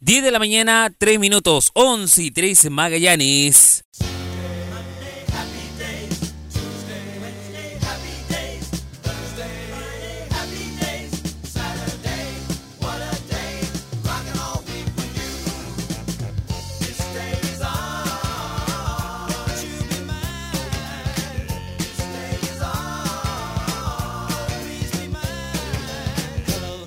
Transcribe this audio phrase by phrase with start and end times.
[0.00, 3.82] 10 de la mañana, 3 minutos, 11 y 3 Magallanes.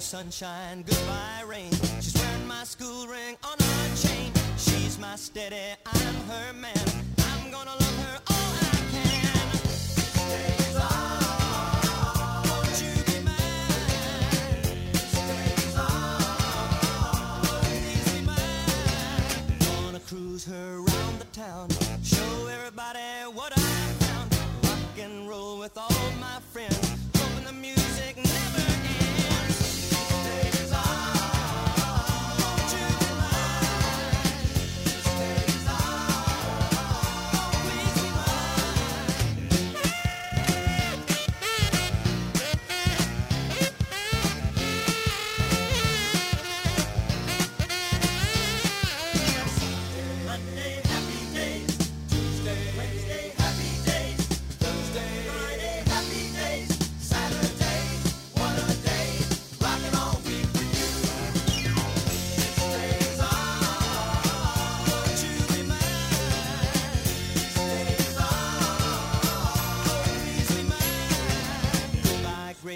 [0.09, 1.38] sunshine, goodbye
[5.09, 5.55] my steady,
[5.87, 6.77] I'm her man.
[7.17, 9.49] I'm gonna love her all I can.
[10.29, 11.19] Days on,
[20.07, 21.69] cruise her around the town,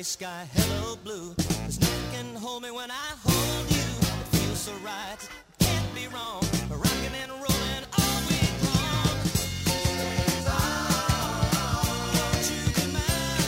[0.03, 1.33] sky, hello blue.
[1.37, 3.77] There's nothing can hold me when I hold you.
[3.77, 5.17] It feels so right,
[5.59, 6.43] can't be wrong.
[6.69, 9.17] Rockin' and rollin' all week long.
[12.15, 13.47] Won't you be mine?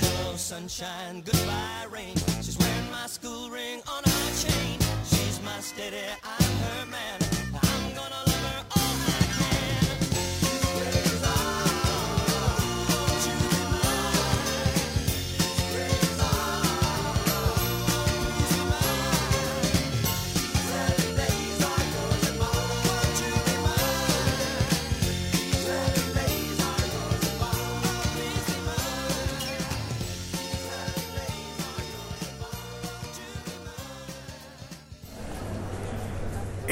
[0.00, 2.16] Hello, sunshine, goodbye, rain.
[2.40, 4.78] She's wearing my school ring on her chain.
[5.04, 6.51] She's my steady, I'm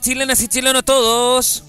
[0.00, 1.62] Chilenas y chilenos todos.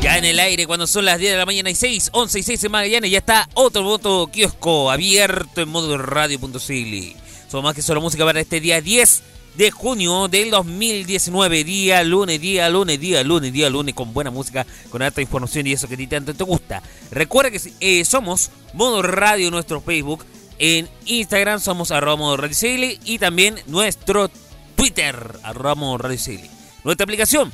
[0.00, 2.42] Ya en el aire, cuando son las 10 de la mañana y 6, 11 y
[2.42, 7.16] 6 en Magallanes, ya está otro voto kiosco abierto en modo radio.cl.
[7.48, 9.22] Somos más que solo música para este día 10
[9.56, 11.64] de junio del 2019.
[11.64, 15.72] Día lunes, día lunes, día lunes, día lunes, con buena música, con alta información y
[15.72, 16.82] eso que a ti tanto te gusta.
[17.10, 20.24] Recuerda que eh, somos Modo Radio nuestro Facebook.
[20.58, 24.30] En Instagram somos arroba modo radio y también nuestro
[24.74, 26.50] Twitter, arroba radio CL.
[26.84, 27.52] Nuestra aplicación,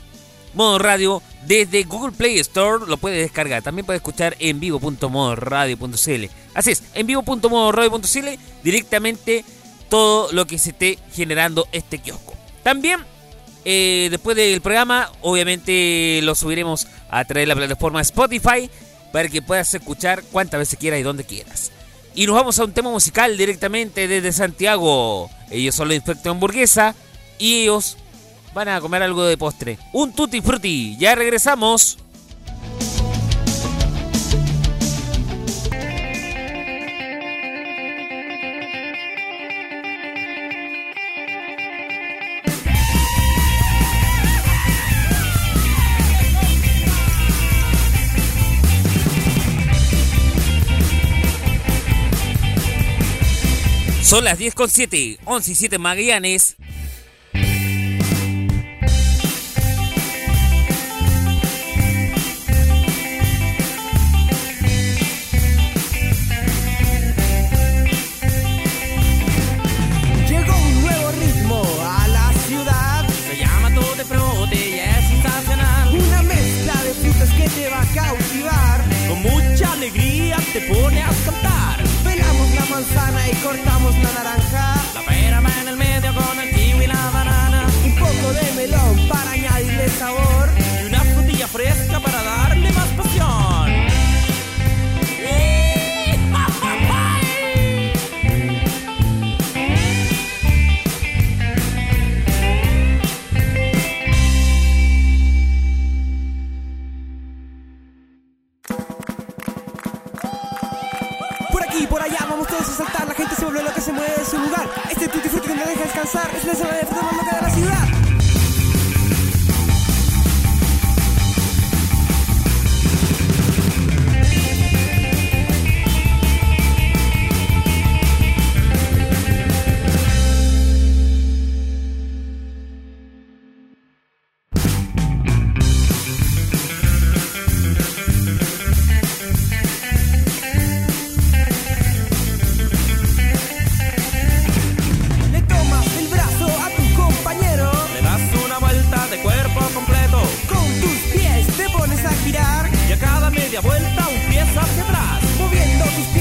[0.54, 3.62] modo radio, desde Google Play Store lo puedes descargar.
[3.62, 6.24] También puedes escuchar en vivo.modoradio.cl.
[6.54, 8.28] Así es, en vivo.modoradio.cl
[8.62, 9.44] directamente
[9.88, 12.34] todo lo que se esté generando este kiosco.
[12.62, 13.00] También,
[13.64, 18.70] eh, después del programa, obviamente lo subiremos a través de la plataforma Spotify
[19.12, 21.72] para que puedas escuchar cuantas veces quieras y donde quieras.
[22.14, 25.30] Y nos vamos a un tema musical directamente desde Santiago.
[25.50, 26.94] Ellos son los Infecto Hamburguesa
[27.40, 27.96] y ellos
[28.54, 29.78] van a comer algo de postre.
[29.92, 30.96] Un tutti frutti.
[30.98, 31.98] Ya regresamos.
[54.02, 56.56] Son las 10 con 7, 11 y 7 Magallanes.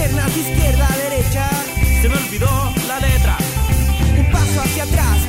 [0.09, 1.49] Piernas izquierda derecha.
[2.01, 3.37] Se me olvidó la letra.
[4.17, 5.28] Un paso hacia atrás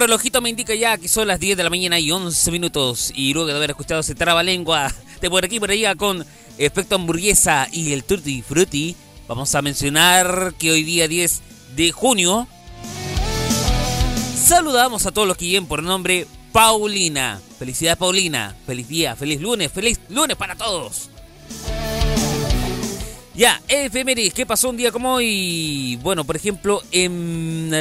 [0.00, 3.12] Relojito me indica ya que son las 10 de la mañana y 11 minutos.
[3.14, 6.24] Y luego de haber escuchado ese trabalengua de por aquí por allá con
[6.56, 8.96] Efecto Hamburguesa y el Tutti Frutti,
[9.28, 11.42] vamos a mencionar que hoy día 10
[11.76, 12.48] de junio
[14.42, 17.38] saludamos a todos los que lleven por nombre Paulina.
[17.58, 18.56] Felicidades Paulina.
[18.64, 21.10] Feliz día, feliz lunes, feliz lunes para todos.
[23.40, 25.98] Ya, efemérides, ¿qué pasó un día como hoy?
[26.02, 27.72] Bueno, por ejemplo, en...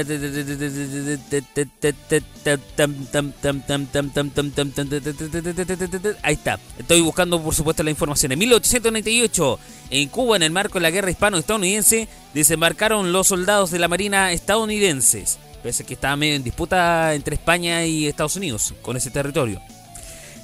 [6.23, 8.31] Ahí está, estoy buscando por supuesto la información.
[8.31, 13.79] En 1898, en Cuba, en el marco de la guerra hispano-estadounidense, desembarcaron los soldados de
[13.79, 15.39] la Marina estadounidenses.
[15.61, 19.61] Pese a que estaba medio en disputa entre España y Estados Unidos con ese territorio.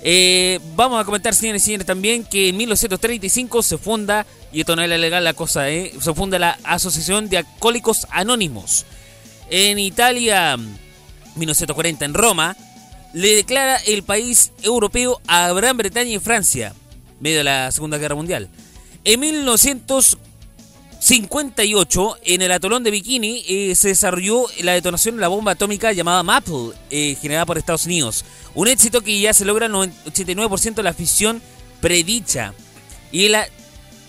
[0.01, 4.75] Eh, vamos a comentar, señores y señores, también que en 1935 se funda, y esto
[4.75, 8.85] no es legal la cosa, eh, se funda la Asociación de Alcohólicos Anónimos.
[9.49, 10.57] En Italia,
[11.35, 12.55] 1940 en Roma,
[13.13, 16.73] le declara el país europeo a Gran Bretaña y Francia,
[17.19, 18.49] medio de la Segunda Guerra Mundial.
[19.03, 19.19] En
[20.99, 25.91] 1958, en el atolón de Bikini, eh, se desarrolló la detonación de la bomba atómica
[25.91, 28.25] llamada Maple, eh, generada por Estados Unidos.
[28.55, 31.41] Un éxito que ya se logra en 89% de la fisión
[31.79, 32.53] predicha.
[33.11, 33.47] Y la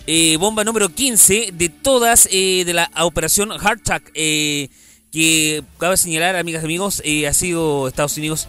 [0.07, 6.63] eh, bomba número 15 de todas eh, de la operación Hardtack, que cabe señalar, amigas
[6.63, 8.47] y amigos, ha sido Estados Unidos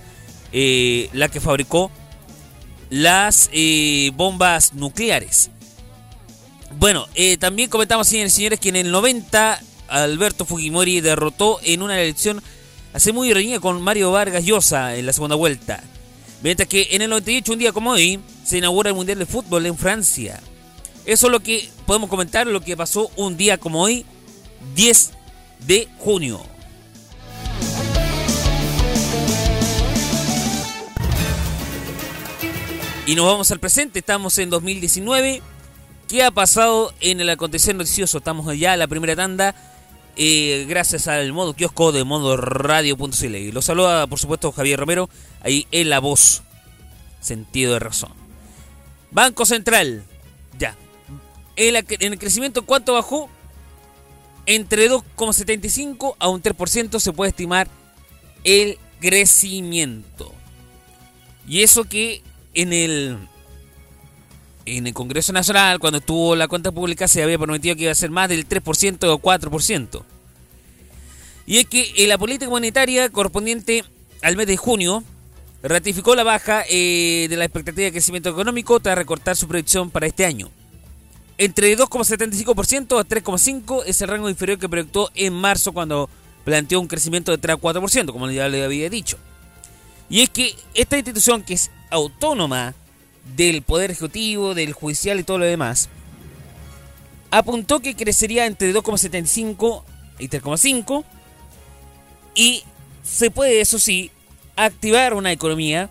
[0.53, 1.91] la que fabricó
[2.89, 3.51] las
[4.15, 5.51] bombas nucleares.
[6.77, 11.83] Bueno, eh, también comentamos, señores y señores, que en el 90 Alberto Fujimori derrotó en
[11.83, 12.43] una elección
[12.93, 15.83] hace muy reñida con Mario Vargas Llosa en la segunda vuelta.
[16.43, 19.67] Mientras que en el 98, un día como hoy, se inaugura el Mundial de Fútbol
[19.67, 20.41] en Francia.
[21.05, 24.05] Eso es lo que podemos comentar, lo que pasó un día como hoy,
[24.75, 25.11] 10
[25.67, 26.41] de junio.
[33.07, 35.43] Y nos vamos al presente, estamos en 2019.
[36.09, 38.17] ¿Qué ha pasado en el acontecer noticioso?
[38.17, 39.55] Estamos ya en la primera tanda,
[40.17, 43.51] eh, gracias al modo kiosco de modo radio.cl.
[43.53, 45.11] Lo saluda, por supuesto, Javier Romero,
[45.43, 46.43] ahí en la voz.
[47.21, 48.13] Sentido de razón.
[49.11, 50.03] Banco Central,
[50.59, 50.75] ya.
[51.57, 53.29] En el crecimiento, ¿cuánto bajó?
[54.47, 57.69] Entre 2,75 a un 3% se puede estimar
[58.45, 60.33] el crecimiento.
[61.47, 62.23] Y eso que
[62.55, 63.19] en el
[64.77, 67.95] en el Congreso Nacional, cuando estuvo la cuenta pública, se había prometido que iba a
[67.95, 70.03] ser más del 3% o 4%.
[71.47, 73.85] Y es que en la política monetaria correspondiente
[74.23, 75.03] al mes de junio
[75.63, 80.07] ratificó la baja eh, de la expectativa de crecimiento económico tras recortar su predicción para
[80.07, 80.51] este año.
[81.39, 86.11] Entre 2,75% a 3,5% es el rango inferior que proyectó en marzo cuando
[86.45, 89.19] planteó un crecimiento de 3 a 4%, como ya le había dicho.
[90.11, 92.75] Y es que esta institución que es autónoma
[93.37, 95.89] del Poder Ejecutivo, del Judicial y todo lo demás,
[97.31, 99.83] apuntó que crecería entre 2,75
[100.19, 101.05] y 3,5
[102.35, 102.63] y
[103.03, 104.11] se puede, eso sí,
[104.57, 105.91] activar una economía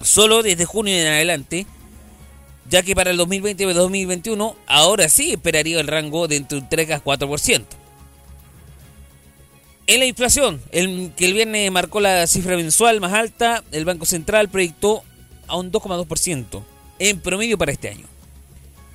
[0.00, 1.66] solo desde junio en adelante,
[2.68, 6.68] ya que para el 2020 y 2021 ahora sí esperaría el rango de entre un
[6.68, 7.64] 3 a 4%.
[9.86, 14.04] En la inflación, el que el viernes marcó la cifra mensual más alta, el Banco
[14.04, 15.02] Central proyectó
[15.48, 16.62] a un 2,2%
[16.98, 18.06] en promedio para este año.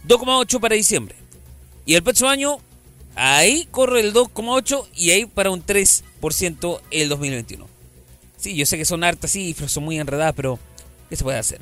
[0.08, 1.16] 2,8% para diciembre.
[1.86, 2.60] Y el próximo año,
[3.16, 7.68] ahí corre el 2,8% y ahí para un 3% el 2021.
[8.38, 10.60] Sí, yo sé que son hartas cifras, son muy enredadas, pero
[11.10, 11.62] ¿qué se puede hacer?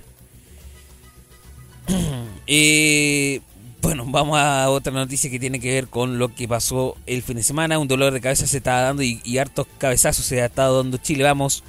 [2.48, 3.39] Eh,
[3.81, 7.38] bueno, vamos a otra noticia que tiene que ver con lo que pasó el fin
[7.38, 7.79] de semana.
[7.79, 10.98] Un dolor de cabeza se estaba dando y, y hartos cabezazos se ha estado dando
[10.98, 11.24] Chile.
[11.24, 11.63] Vamos,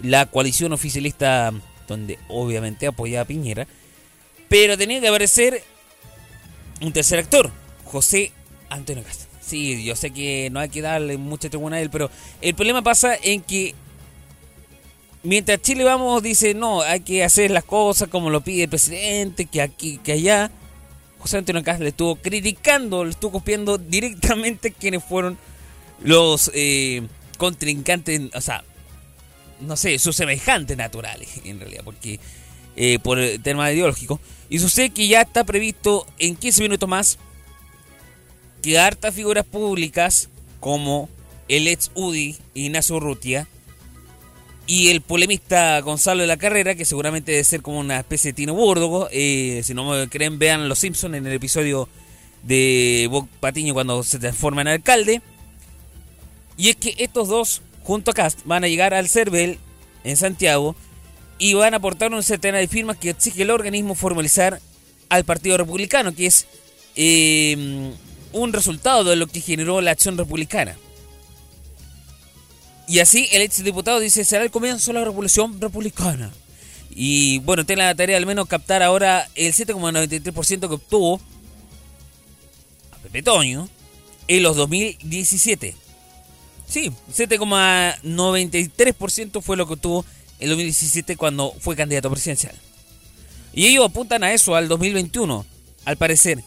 [0.00, 1.52] la coalición oficialista,
[1.86, 3.66] donde obviamente apoyaba a Piñera,
[4.48, 5.62] pero tenía que aparecer
[6.80, 7.50] un tercer actor,
[7.84, 8.32] José
[8.68, 9.28] Antonio Castro.
[9.40, 12.10] Sí, yo sé que no hay que darle mucha tribuna a él, pero
[12.40, 13.74] el problema pasa en que
[15.22, 19.46] mientras Chile vamos dice no, hay que hacer las cosas como lo pide el presidente,
[19.46, 20.50] que aquí, que allá.
[21.18, 25.38] José Antonio Castro le estuvo criticando, le estuvo copiando directamente quienes fueron
[26.02, 27.02] los eh,
[27.38, 28.62] contrincantes, o sea,
[29.60, 32.20] no sé, sus semejantes naturales, en realidad, porque
[32.76, 34.20] eh, por el tema ideológico.
[34.48, 37.18] Y sucede que ya está previsto en 15 minutos más
[38.62, 40.28] que hartas figuras públicas
[40.60, 41.08] como
[41.48, 43.46] el ex UDI Ignacio Urrutia
[44.66, 48.36] y el polemista Gonzalo de la Carrera, que seguramente debe ser como una especie de
[48.36, 49.08] Tino Burgo.
[49.12, 51.88] eh, si no me creen, vean Los Simpsons en el episodio
[52.42, 55.22] de Bob Patiño cuando se transforma en alcalde.
[56.56, 59.58] Y es que estos dos, junto a Cast, van a llegar al CERVEL
[60.02, 60.74] en Santiago
[61.38, 64.60] y van a aportar una centena de firmas que exige el organismo formalizar
[65.08, 66.46] al Partido Republicano, que es
[66.96, 67.92] eh,
[68.32, 70.76] un resultado de lo que generó la acción republicana.
[72.86, 76.32] Y así el ex diputado dice, será el comienzo de la revolución republicana.
[76.90, 81.20] Y bueno, tiene la tarea al menos captar ahora el 7,93% que obtuvo
[82.92, 83.68] a Pepe Toño
[84.28, 85.83] en los 2017.
[86.68, 90.04] Sí, 7,93% fue lo que obtuvo
[90.38, 92.54] en 2017 cuando fue candidato presidencial.
[93.52, 95.46] Y ellos apuntan a eso, al 2021,
[95.84, 96.42] al parecer.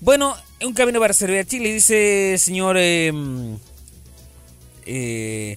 [0.00, 3.10] Bueno, es un camino para servir a Chile, dice el señor eh,
[4.84, 5.56] eh,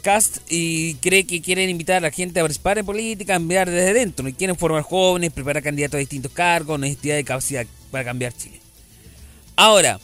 [0.00, 3.92] Cast, y cree que quieren invitar a la gente a participar en política, cambiar desde
[3.92, 8.32] dentro, y quieren formar jóvenes, preparar candidatos a distintos cargos, necesidad de capacidad para cambiar
[8.32, 8.62] Chile.
[9.56, 10.00] Ahora,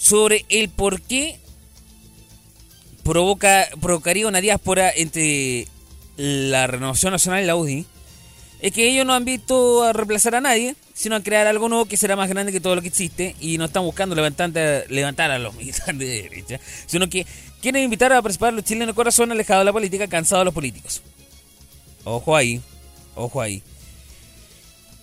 [0.00, 1.38] sobre el por qué
[3.04, 5.68] provoca, provocaría una diáspora entre
[6.16, 7.84] la Renovación Nacional y la UDI,
[8.60, 11.84] es que ellos no han visto a reemplazar a nadie, sino a crear algo nuevo
[11.84, 14.50] que será más grande que todo lo que existe y no están buscando levantar,
[14.88, 17.26] levantar a los militares de derecha, sino que
[17.60, 20.54] quieren invitar a participar a los chilenos corazón alejados de la política, cansados de los
[20.54, 21.02] políticos.
[22.04, 22.60] Ojo ahí,
[23.14, 23.62] ojo ahí.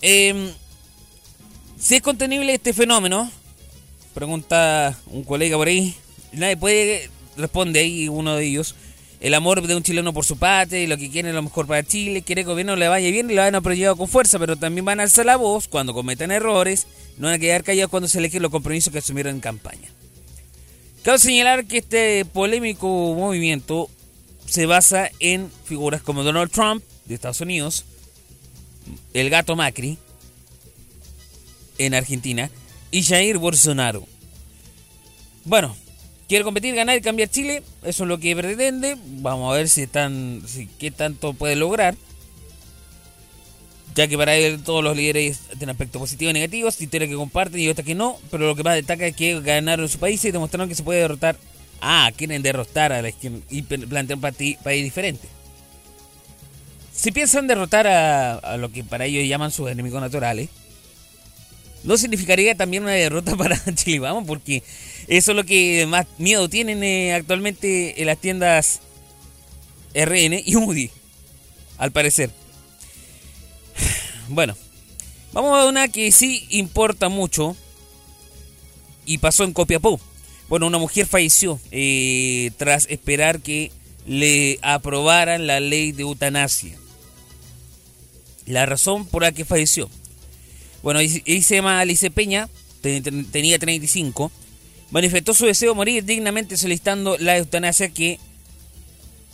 [0.02, 0.52] Em,
[1.80, 3.32] si es contenible este fenómeno,
[4.18, 5.94] pregunta un colega por ahí,
[6.32, 8.74] nadie puede, responde ahí uno de ellos.
[9.20, 11.84] El amor de un chileno por su patria y lo que quiere lo mejor para
[11.84, 14.40] Chile, quiere que el gobierno le vaya bien y lo van a apoyar con fuerza,
[14.40, 16.88] pero también van a alzar la voz cuando cometan errores,
[17.20, 19.88] no van a quedar callados cuando se eligen los compromisos que asumieron en campaña.
[21.04, 23.88] Cabe señalar que este polémico movimiento
[24.48, 27.86] se basa en figuras como Donald Trump, de Estados Unidos,
[29.14, 30.00] el gato Macri
[31.78, 32.50] en Argentina
[32.92, 34.08] y Jair Bolsonaro.
[35.46, 35.76] Bueno,
[36.28, 38.98] quiere competir, ganar y cambiar Chile, eso es lo que pretende.
[39.06, 41.96] Vamos a ver si están, si, qué tanto puede lograr.
[43.96, 47.60] Ya que para él todos los líderes tienen aspectos positivos y negativos, historias que comparten
[47.60, 50.32] y otras que no, pero lo que más destaca es que ganaron su país y
[50.32, 51.36] demostraron que se puede derrotar.
[51.82, 55.28] Ah, quieren derrotar a la izquierda y plantear un país diferente.
[56.94, 60.50] Si piensan derrotar a, a lo que para ellos llaman sus enemigos naturales,
[61.88, 64.62] no significaría también una derrota para Chile Vamos, porque
[65.08, 68.82] eso es lo que más miedo tienen eh, actualmente en las tiendas
[69.96, 70.92] RN y UDI,
[71.78, 72.30] al parecer.
[74.30, 74.58] Bueno,
[75.32, 77.56] vamos a una que sí importa mucho
[79.06, 80.02] y pasó en Copiapó.
[80.50, 83.72] Bueno, una mujer falleció eh, tras esperar que
[84.06, 86.78] le aprobaran la ley de eutanasia.
[88.46, 89.90] La razón por la que falleció.
[90.84, 92.50] Bueno, se llama Alice Peña,
[92.82, 94.32] tenía 35.
[94.92, 98.20] Manifestó su deseo de morir dignamente solicitando la eutanasia que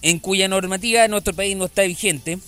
[0.01, 2.39] en cuya normativa nuestro país no está vigente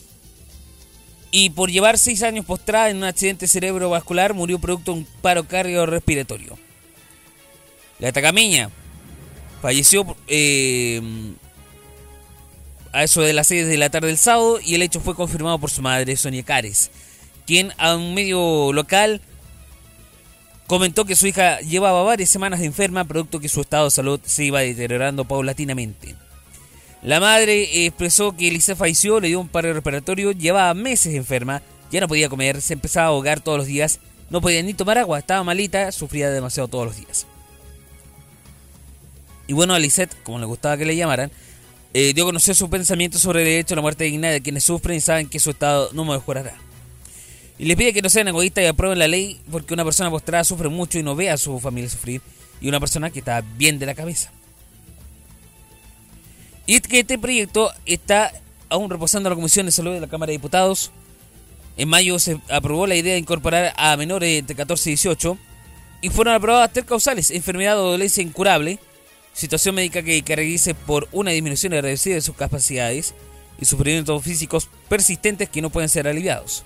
[1.31, 5.47] y por llevar seis años postrada en un accidente cerebrovascular murió producto de un paro
[5.47, 6.57] cardiorrespiratorio.
[7.99, 8.69] La tacameña
[9.61, 11.01] falleció eh,
[12.91, 15.59] a eso de las 6 de la tarde del sábado y el hecho fue confirmado
[15.59, 16.91] por su madre, Sonia Cares,
[17.45, 19.21] quien a un medio local
[20.67, 24.19] comentó que su hija llevaba varias semanas de enferma, producto que su estado de salud
[24.23, 26.15] se iba deteriorando paulatinamente.
[27.03, 31.61] La madre expresó que Elisa falleció, le dio un paro respiratorio, llevaba meses enferma,
[31.91, 33.99] ya no podía comer, se empezaba a ahogar todos los días,
[34.31, 37.27] no podía ni tomar agua, estaba malita, sufría demasiado todos los días.
[39.47, 39.79] Y bueno, a
[40.23, 41.31] como le gustaba que le llamaran,
[41.93, 44.63] eh, dio a conocer su pensamiento sobre el derecho a la muerte digna de quienes
[44.63, 46.64] sufren y saben que su estado no mejorará.
[47.57, 50.43] Y les pide que no sean egoístas y aprueben la ley porque una persona postrada
[50.43, 52.21] sufre mucho y no ve a su familia sufrir,
[52.59, 54.31] y una persona que está bien de la cabeza.
[56.65, 58.31] Y es que este proyecto está
[58.69, 60.91] aún reposando en la Comisión de Salud de la Cámara de Diputados.
[61.77, 65.37] En mayo se aprobó la idea de incorporar a menores entre 14 y 18
[66.01, 68.79] y fueron aprobadas tres causales, enfermedad o dolencia incurable,
[69.33, 73.13] situación médica que caracterice por una disminución irreversible de sus capacidades
[73.59, 76.63] y sufrimientos físicos persistentes que no pueden ser aliviados.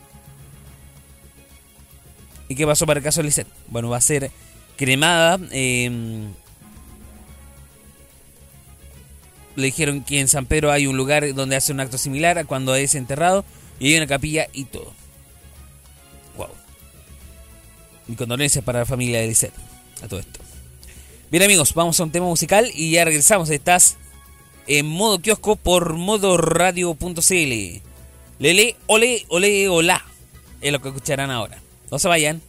[2.50, 3.48] ¿Y qué pasó para el caso de Lisette?
[3.68, 4.32] Bueno, va a ser
[4.76, 5.40] cremada.
[5.52, 6.28] eh,
[9.60, 12.46] le dijeron que en San Pedro hay un lugar donde hace un acto similar a
[12.46, 13.46] cuando es enterrado
[13.80, 14.94] y hay una capilla y todo.
[16.38, 16.48] Wow.
[18.08, 19.54] Mi condolencias para la familia de Lisette
[20.02, 20.40] a todo esto.
[21.30, 23.50] Bien amigos, vamos a un tema musical y ya regresamos.
[23.50, 23.98] Estás
[24.66, 27.82] en modo kiosco por modoradio.cl.
[28.40, 30.06] Lele, ole, ole, hola.
[30.62, 31.62] Es lo que escucharán ahora.
[31.92, 32.42] No se vayan.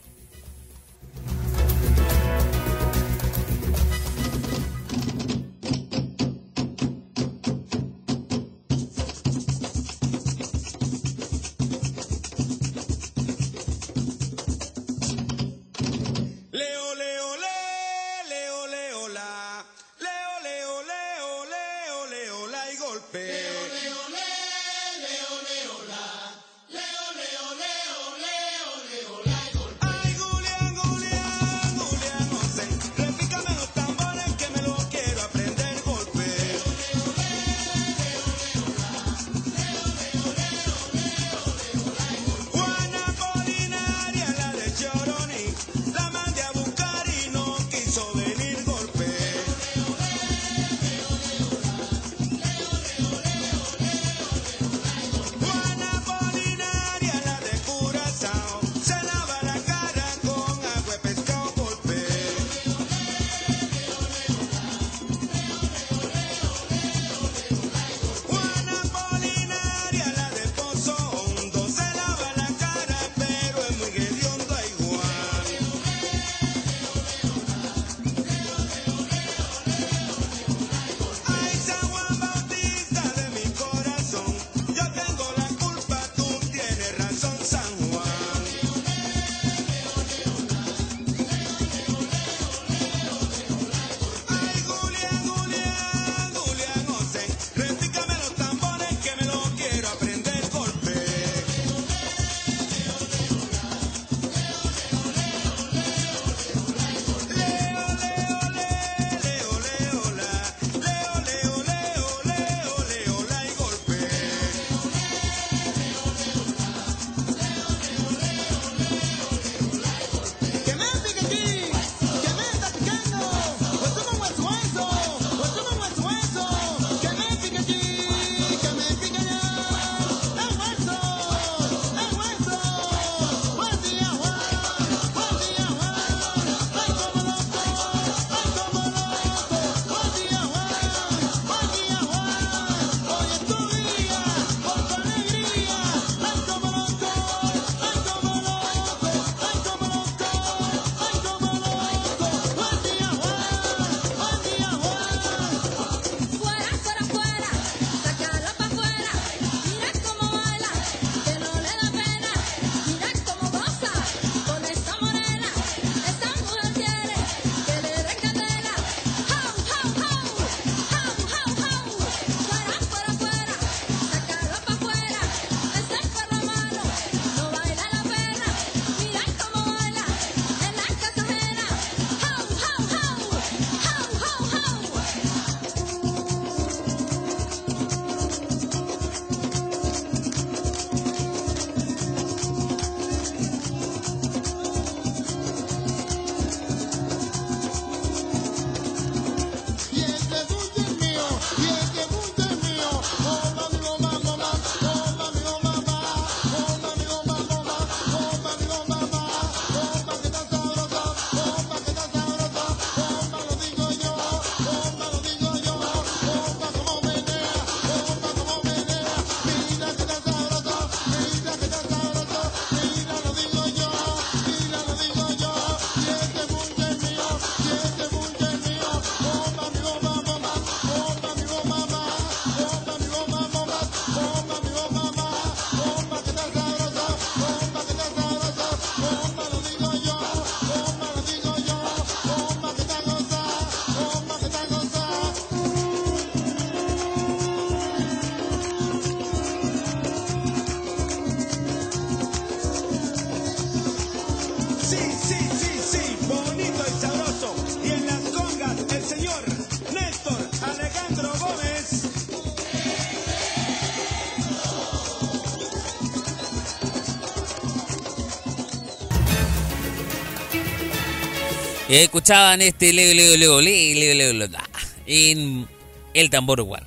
[271.90, 274.64] Eh, escuchaban este Leo, Leo, ah,
[275.06, 275.66] en
[276.14, 276.86] el tambor igual.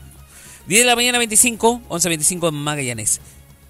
[0.67, 3.19] 10 de la mañana 25, 11.25 en Magallanes.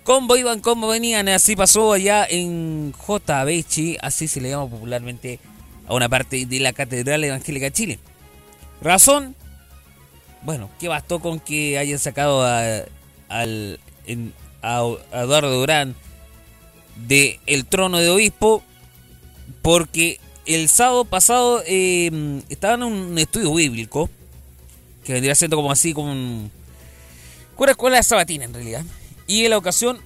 [0.03, 3.43] Combo iban, combo venían, así pasó allá en J.
[3.45, 5.39] Bechi, así se le llama popularmente
[5.87, 7.99] a una parte de la Catedral Evangélica de Chile.
[8.81, 9.35] Razón,
[10.43, 12.83] bueno, que bastó con que hayan sacado a,
[13.29, 15.95] al, en- a Eduardo Durán
[17.07, 18.61] de el trono de obispo
[19.63, 24.09] porque el sábado pasado eh, estaba en un estudio bíblico
[25.03, 26.51] que vendría siendo como así como un,
[27.67, 28.83] escuela sabatina en realidad.
[29.27, 29.99] Y en la ocasión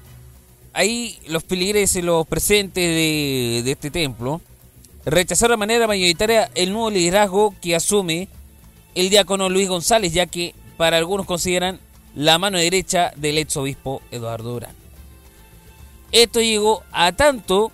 [0.74, 4.42] ahí los feligreses los presentes de, de este templo
[5.06, 8.28] rechazaron de manera mayoritaria el nuevo liderazgo que asume
[8.94, 11.80] el diácono Luis González ya que para algunos consideran
[12.14, 14.76] la mano derecha del ex obispo Eduardo Durán.
[16.12, 17.72] Esto llegó a tanto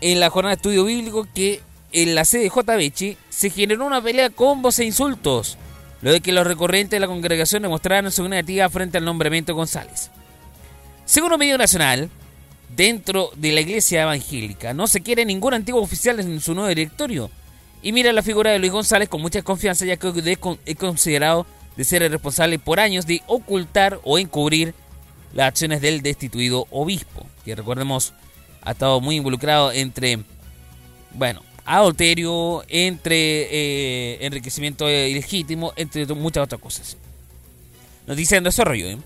[0.00, 1.60] en la jornada de estudio bíblico que
[1.92, 5.58] en la sede de JBH se generó una pelea con voz e insultos,
[6.00, 9.56] lo de que los recorrentes de la congregación demostraron su negativa frente al nombramiento de
[9.56, 10.10] González.
[11.04, 12.10] Según un medio nacional,
[12.74, 17.30] dentro de la iglesia evangélica no se quiere ningún antiguo oficial en su nuevo directorio.
[17.82, 21.84] Y mira la figura de Luis González con mucha confianza ya que es considerado de
[21.84, 24.74] ser el responsable por años de ocultar o encubrir
[25.34, 28.12] las acciones del destituido obispo, que recordemos
[28.62, 30.20] ha estado muy involucrado entre,
[31.14, 36.96] bueno, adulterio, entre eh, enriquecimiento ilegítimo, entre muchas otras cosas.
[38.06, 38.88] Noticia en desarrollo.
[38.88, 38.98] ¿eh?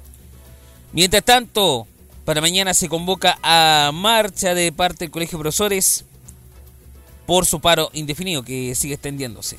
[0.93, 1.87] Mientras tanto,
[2.25, 6.05] para mañana se convoca a marcha de parte del Colegio de Profesores
[7.27, 9.59] por su paro indefinido que sigue extendiéndose.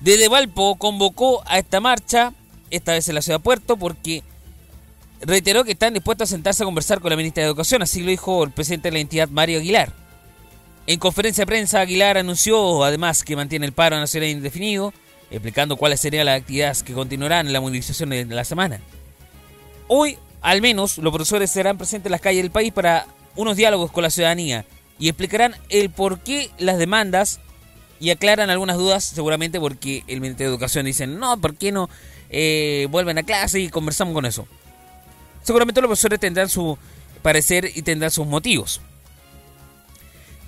[0.00, 2.32] Desde Valpo convocó a esta marcha,
[2.70, 4.22] esta vez en la ciudad de Puerto, porque
[5.20, 8.10] reiteró que están dispuestos a sentarse a conversar con la ministra de Educación, así lo
[8.10, 10.01] dijo el presidente de la entidad, Mario Aguilar.
[10.86, 14.92] En conferencia de prensa, Aguilar anunció además que mantiene el paro nacional indefinido,
[15.30, 18.80] explicando cuáles serían las actividades que continuarán en la movilización de la semana.
[19.86, 23.92] Hoy, al menos, los profesores serán presentes en las calles del país para unos diálogos
[23.92, 24.64] con la ciudadanía
[24.98, 27.40] y explicarán el por qué las demandas
[28.00, 31.88] y aclaran algunas dudas, seguramente porque el Ministerio de Educación dice, no, ¿por qué no
[32.28, 34.48] eh, vuelven a clase y conversamos con eso?
[35.42, 36.76] Seguramente los profesores tendrán su
[37.22, 38.80] parecer y tendrán sus motivos.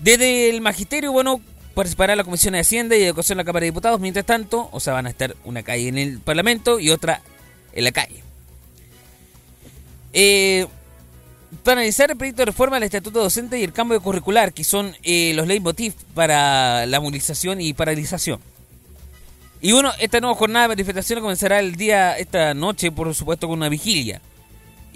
[0.05, 1.41] Desde el magisterio, bueno,
[1.73, 3.99] participará la Comisión de Hacienda y Educación de la Cámara de Diputados.
[4.01, 7.23] Mientras tanto, o sea, van a estar una calle en el Parlamento y otra
[7.73, 8.23] en la calle.
[10.13, 10.67] Eh,
[11.63, 14.95] para analizar el proyecto de reforma del Estatuto Docente y el cambio curricular, que son
[15.05, 18.41] eh, los leitmotiv para la movilización y paralización.
[19.63, 23.57] Y bueno, esta nueva jornada de manifestación comenzará el día, esta noche, por supuesto, con
[23.57, 24.21] una vigilia.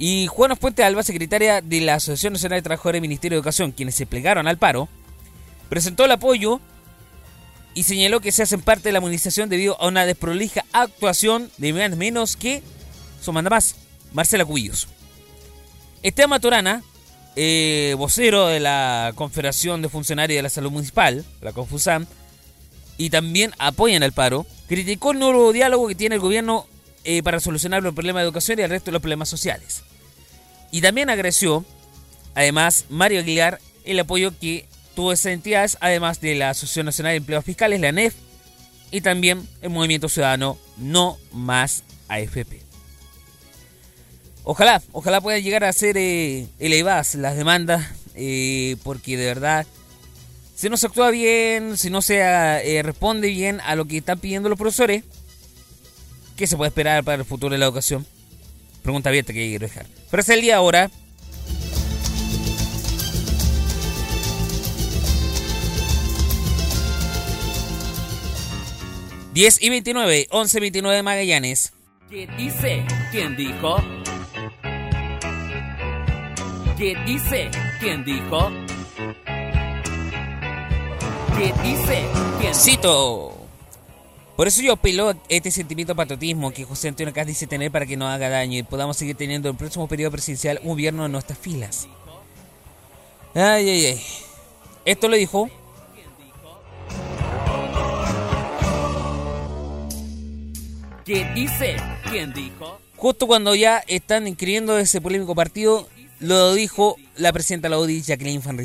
[0.00, 3.72] Y Juana Fuente Alba, secretaria de la Asociación Nacional de Trabajadores del Ministerio de Educación,
[3.72, 4.88] quienes se plegaron al paro,
[5.68, 6.60] presentó el apoyo
[7.74, 11.72] y señaló que se hacen parte de la movilización debido a una desprolija actuación de
[11.72, 12.62] más menos que
[13.20, 13.74] su mandamás,
[14.12, 14.86] Marcela Cubillos.
[16.04, 16.84] Esteban Maturana,
[17.34, 22.06] eh, vocero de la Confederación de Funcionarios de la Salud Municipal, la Confusam,
[22.98, 26.66] y también apoyan al paro, criticó el nuevo diálogo que tiene el gobierno
[27.02, 29.82] eh, para solucionar los problemas de educación y el resto de los problemas sociales.
[30.70, 31.64] Y también agradeció,
[32.34, 37.18] además, Mario Aguilar, el apoyo que tuvo esas entidades, además de la Asociación Nacional de
[37.18, 38.14] Empleos Fiscales, la ANEF,
[38.90, 42.62] y también el Movimiento Ciudadano No Más AFP.
[44.44, 49.66] Ojalá, ojalá puedan llegar a ser eh, elevadas las demandas, eh, porque de verdad,
[50.54, 54.18] si no se actúa bien, si no se eh, responde bien a lo que están
[54.18, 55.04] pidiendo los profesores,
[56.36, 58.06] ¿qué se puede esperar para el futuro de la educación?
[58.82, 59.86] Pregunta abierta que quiero dejar.
[60.10, 60.90] Pero es el día ahora.
[69.34, 71.72] ...10 y 29, 11 29 Magallanes.
[72.10, 72.84] ¿Qué dice?
[73.12, 73.76] ¿Quién dijo?
[76.76, 77.48] ¿Qué dice?
[77.78, 78.50] ¿Quién dijo?
[81.36, 82.04] ¿Qué dice?
[82.40, 83.37] ¿Quién Cito.
[84.38, 87.72] Por eso yo apelo a este sentimiento de patriotismo que José Antonio Caz dice tener
[87.72, 90.68] para que no haga daño y podamos seguir teniendo en el próximo periodo presidencial un
[90.68, 91.88] gobierno en nuestras filas.
[93.34, 94.00] Ay, ay, ay.
[94.84, 95.50] Esto lo dijo
[101.04, 101.74] ¿Qué dice?
[102.08, 102.78] ¿Quién dijo?
[102.96, 105.88] justo cuando ya están inscribiendo ese polémico partido,
[106.20, 108.56] lo dijo la presidenta de la UDI, Jacqueline Van.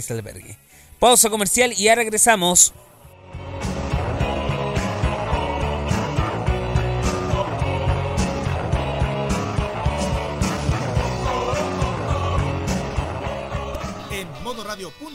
[1.00, 2.76] Pausa comercial y ya regresamos.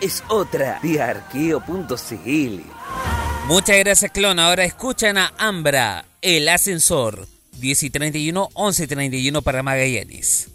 [0.00, 2.60] Es otra de arqueo.cl.
[3.46, 4.38] Muchas gracias, Clon.
[4.38, 7.26] Ahora escuchan a Ambra, el ascensor.
[7.58, 10.48] 10 y 31, 11 y 31 para Magallanes.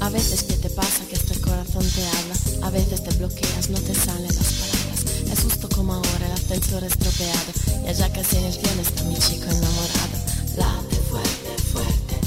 [0.00, 3.70] A veces que te pasa que hasta el corazón te habla, a veces te bloqueas,
[3.70, 3.90] no te.
[3.92, 4.49] Es justo
[5.74, 7.52] como ahora el ascensor estropeado,
[7.84, 10.16] y allá casi en el cielo está mi chico enamorado.
[10.56, 12.18] Late fuerte, fuerte,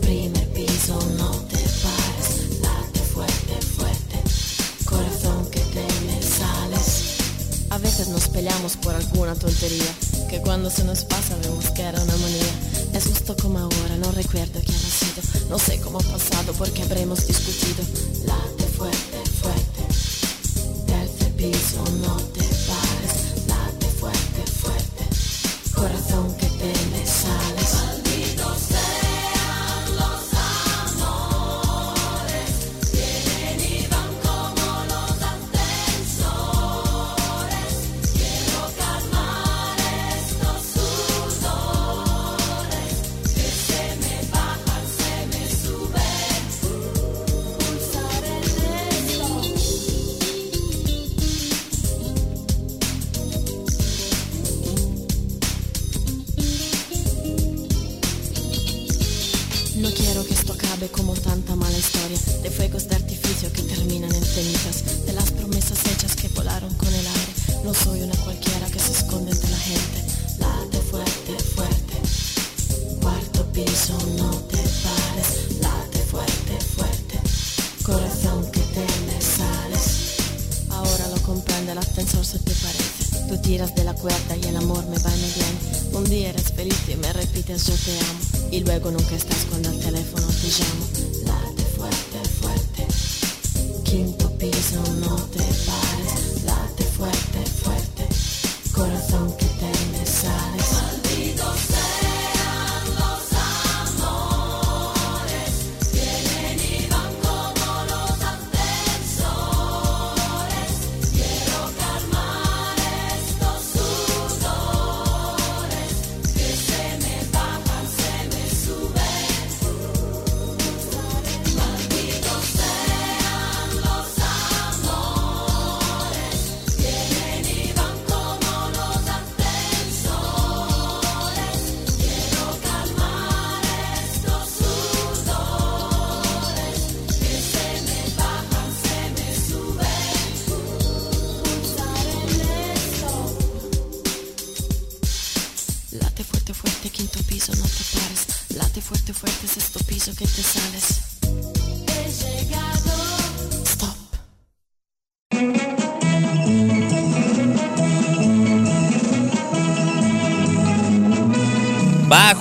[0.00, 2.60] primer piso, no te pares.
[2.60, 4.22] Late fuerte, fuerte,
[4.84, 7.16] corazón que te me sales.
[7.70, 9.92] A veces nos peleamos por alguna tontería,
[10.28, 12.52] que cuando se nos pasa vemos que era una manía.
[12.92, 16.82] Es justo como ahora, no recuerdo quién ha sido, no sé cómo ha pasado porque
[16.82, 17.82] habremos discutido.
[18.26, 19.82] Late fuerte, fuerte,
[20.86, 22.41] tercer piso, no te
[25.82, 27.91] corazón que te me sales.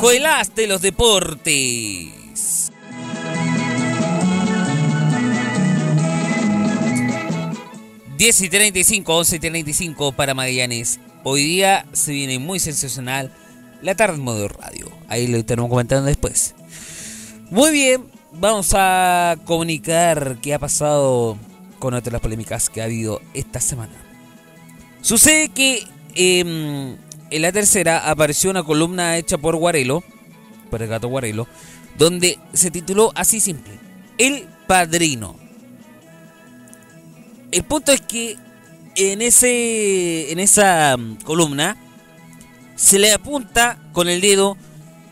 [0.02, 0.14] Bajo
[0.56, 2.72] de los deportes.
[8.18, 11.00] Diez y 35, 11 y 35 para Magallanes.
[11.24, 13.32] Hoy día se viene muy sensacional
[13.84, 14.92] la tarde en modo radio.
[15.08, 16.56] Ahí lo estaremos comentando después.
[17.52, 21.38] Muy bien, vamos a comunicar qué ha pasado
[21.78, 23.94] con otra de las polémicas que ha habido esta semana.
[25.04, 25.84] Sucede que
[26.16, 26.98] em,
[27.32, 30.04] en la tercera apareció una columna hecha por Guarelo,
[30.70, 31.48] por el gato Guarelo,
[31.98, 33.80] donde se tituló así simple,
[34.18, 35.38] El Padrino.
[37.52, 38.38] El punto es que
[38.96, 41.78] en, ese, en esa mm, columna
[42.76, 44.58] se le apunta con el dedo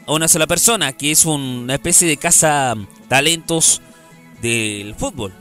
[0.05, 2.75] a una sola persona, que es una especie de casa
[3.07, 3.81] talentos
[4.41, 5.33] del fútbol.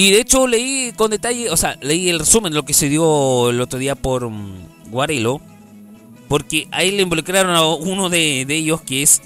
[0.00, 2.88] Y de hecho leí con detalle, o sea, leí el resumen de lo que se
[2.88, 5.42] dio el otro día por mm, Guarelo,
[6.26, 9.20] porque ahí le involucraron a uno de, ellos que es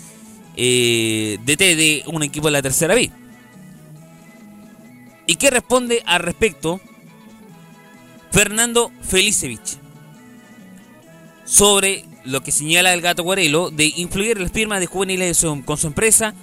[0.56, 3.08] eh, DT de un equipo de la tercera B.
[5.28, 6.80] ¿Y qué responde al respecto
[8.32, 9.78] Fernando Felicevich?
[11.44, 15.78] Sobre lo que señala el gato Guarelo de influir en las firmas de juveniles con
[15.78, 16.34] su empresa.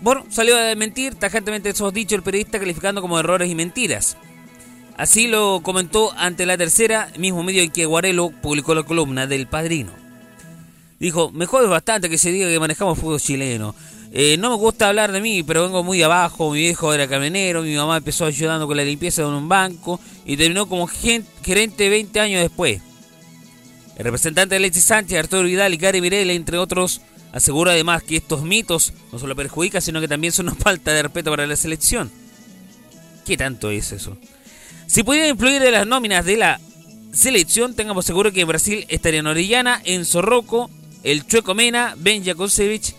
[0.00, 4.16] Bueno, salió a desmentir tajantemente esos dichos el periodista calificando como errores y mentiras.
[4.96, 9.46] Así lo comentó ante la tercera, mismo medio en que Guarelo publicó la columna del
[9.46, 9.92] padrino.
[10.98, 13.74] Dijo, me jode bastante que se diga que manejamos fútbol chileno.
[14.10, 16.50] Eh, no me gusta hablar de mí, pero vengo muy abajo.
[16.50, 20.36] Mi viejo era camionero, mi mamá empezó ayudando con la limpieza de un banco y
[20.36, 22.80] terminó como gerente 20 años después.
[23.96, 27.00] El representante de Alexis Sánchez, Arturo Vidal y Gary Mirel, entre otros,
[27.32, 31.02] asegura además que estos mitos no solo perjudican, sino que también son una falta de
[31.02, 32.10] respeto para la selección.
[33.24, 34.16] ¿Qué tanto es eso?
[34.86, 36.60] Si pudiera influir en las nóminas de la
[37.12, 40.70] selección, tengamos seguro que en Brasil estarían Orellana, Enzo Rocco,
[41.02, 42.94] el Chueco Mena, Ben Jakosevic,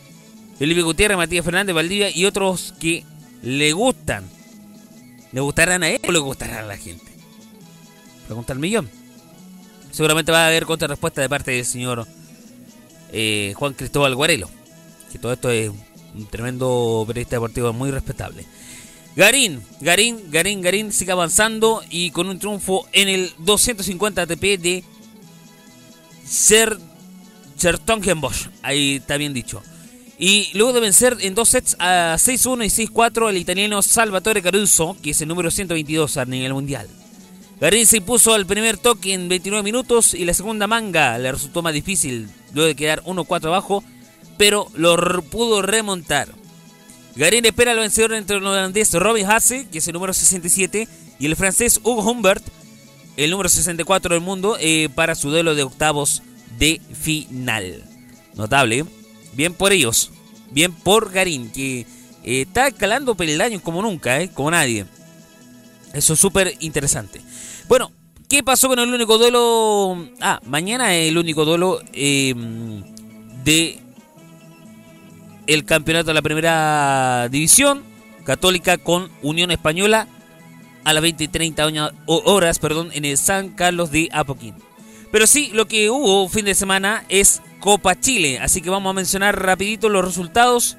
[0.57, 3.03] Felipe Gutiérrez, Matías Fernández, Valdivia y otros que
[3.41, 4.25] le gustan.
[5.31, 7.11] ¿Le gustarán a él o le gustarán a la gente?
[8.25, 8.89] Pregunta al millón.
[9.91, 12.07] Seguramente va a haber contrarrespuesta de parte del señor
[13.11, 14.49] eh, Juan Cristóbal Guarelo.
[15.11, 15.71] Que todo esto es
[16.15, 18.45] un tremendo periodista deportivo muy respetable.
[19.15, 24.83] Garín, Garín, Garín, Garín sigue avanzando y con un triunfo en el 250 ATP de
[26.25, 26.77] Ser
[27.57, 28.47] Sertongenbosch.
[28.61, 29.61] Ahí está bien dicho.
[30.17, 34.95] Y luego de vencer en dos sets a 6-1 y 6-4 el italiano Salvatore Caruso,
[35.01, 36.87] que es el número 122 a nivel mundial.
[37.59, 41.61] Garín se impuso al primer toque en 29 minutos y la segunda manga le resultó
[41.61, 43.83] más difícil, luego de quedar 1-4 abajo,
[44.37, 46.29] pero lo pudo remontar.
[47.15, 50.87] Garín espera al vencedor entre el holandés Robin Hasse, que es el número 67,
[51.19, 52.43] y el francés Hugo Humbert,
[53.17, 56.23] el número 64 del mundo, eh, para su duelo de octavos
[56.57, 57.83] de final.
[58.35, 58.85] Notable, ¿eh?
[59.33, 60.11] bien por ellos,
[60.51, 64.85] bien por Garín, que eh, está escalando peldaños como nunca, como nadie.
[65.93, 67.21] Eso es súper interesante.
[67.67, 67.91] Bueno,
[68.29, 69.97] ¿qué pasó con el único duelo?
[70.21, 72.33] Ah, mañana es el único duelo eh,
[73.43, 73.79] de
[75.47, 77.83] el campeonato de la primera división
[78.23, 80.07] católica con Unión Española
[80.83, 84.53] a las 20 y 30 oña- o- horas perdón, en el San Carlos de Apoquín.
[85.11, 88.93] Pero sí, lo que hubo fin de semana es Copa Chile, así que vamos a
[88.93, 90.77] mencionar rapidito los resultados.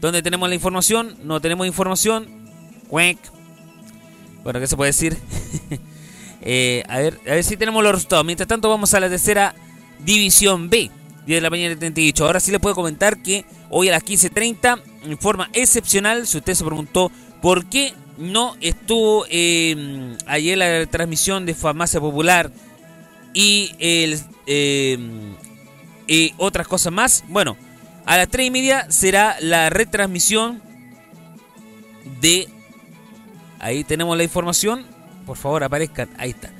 [0.00, 1.16] ¿Dónde tenemos la información?
[1.22, 2.26] No tenemos información.
[4.42, 5.18] Bueno, ¿qué se puede decir?
[6.44, 8.24] Eh, a, ver, a ver si tenemos los resultados.
[8.24, 9.54] Mientras tanto, vamos a la tercera
[9.98, 10.90] división B.
[11.26, 12.26] 10 de la mañana y 38.
[12.26, 16.54] Ahora sí les puedo comentar que hoy a las 15.30, en forma excepcional, si usted
[16.54, 22.52] se preguntó por qué no estuvo eh, ayer la transmisión de Farmacia Popular
[23.32, 25.00] y el, eh,
[26.36, 27.24] otras cosas más.
[27.28, 27.56] Bueno,
[28.04, 30.62] a las 3 y media será la retransmisión
[32.20, 32.48] de...
[33.58, 34.93] Ahí tenemos la información.
[35.26, 36.08] Por favor, aparezcan.
[36.18, 36.50] Ahí está.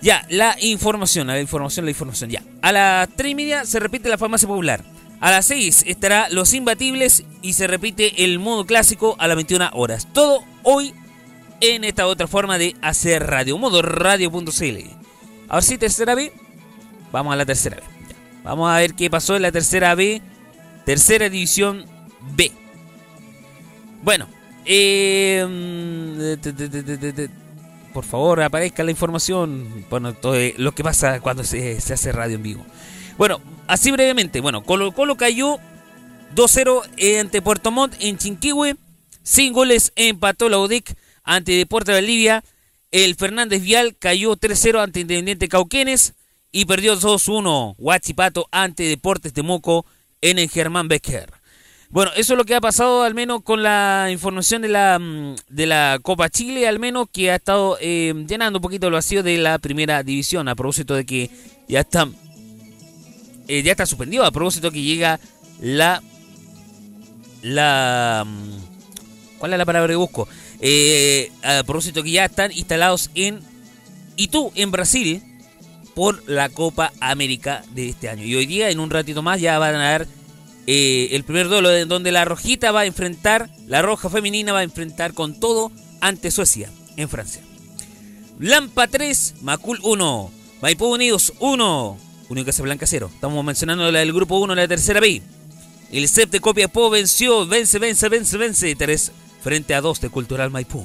[0.00, 2.42] Ya, la información, la información, la información, ya.
[2.62, 4.84] A las 3 y media se repite la farmacia popular.
[5.20, 9.70] A las 6 estará Los Imbatibles y se repite el modo clásico a las 21
[9.72, 10.06] horas.
[10.12, 10.94] Todo hoy
[11.60, 14.78] en esta otra forma de hacer radio, modo radio.cl.
[15.48, 16.32] Ahora sí, tercera B.
[17.10, 17.82] Vamos a la tercera B.
[18.44, 20.22] Vamos a ver qué pasó en la tercera B,
[20.84, 21.84] tercera división
[22.36, 22.52] B.
[24.02, 24.28] Bueno,
[24.64, 25.44] eh,
[27.92, 29.86] por favor aparezca la información.
[29.90, 32.66] Bueno, todo eh, lo que pasa cuando se, se hace radio en vivo.
[33.16, 34.40] Bueno, así brevemente.
[34.40, 35.58] Bueno, Colo Colo cayó
[36.34, 38.76] 2-0 ante Puerto Montt en Chinquihue.
[39.22, 42.44] Sin goles empató la UDIC ante Deportes de Bolivia.
[42.90, 46.14] El Fernández Vial cayó 3-0 ante Independiente Cauquenes.
[46.50, 49.84] Y perdió 2-1 Huachipato ante Deportes de Moco
[50.22, 51.37] en el Germán Becker.
[51.90, 55.36] Bueno, eso es lo que ha pasado al menos con la información de la, mm,
[55.48, 59.22] de la Copa Chile, al menos que ha estado eh, llenando un poquito el vacío
[59.22, 61.30] de la primera división, a propósito de que
[61.66, 62.06] ya está,
[63.48, 65.18] eh, ya está suspendido, a propósito que llega
[65.62, 66.02] la...
[67.40, 70.28] la mm, ¿Cuál es la palabra que busco?
[70.60, 73.40] Eh, a propósito que ya están instalados en
[74.16, 75.22] Itu, en Brasil,
[75.94, 78.24] por la Copa América de este año.
[78.24, 80.06] Y hoy día, en un ratito más, ya van a dar
[80.70, 84.58] eh, el primer duelo en donde la rojita va a enfrentar, la roja femenina va
[84.58, 87.40] a enfrentar con todo ante Suecia en Francia.
[88.38, 91.98] Lampa 3, Macul 1, Maipú Unidos 1,
[92.28, 93.10] Unión Casablanca 0.
[93.14, 95.22] Estamos mencionando la del grupo 1 de la tercera B.
[95.90, 99.12] El CEP de Copiapó venció, vence, vence, vence, vence 3
[99.42, 100.84] frente a 2 de Cultural Maipú.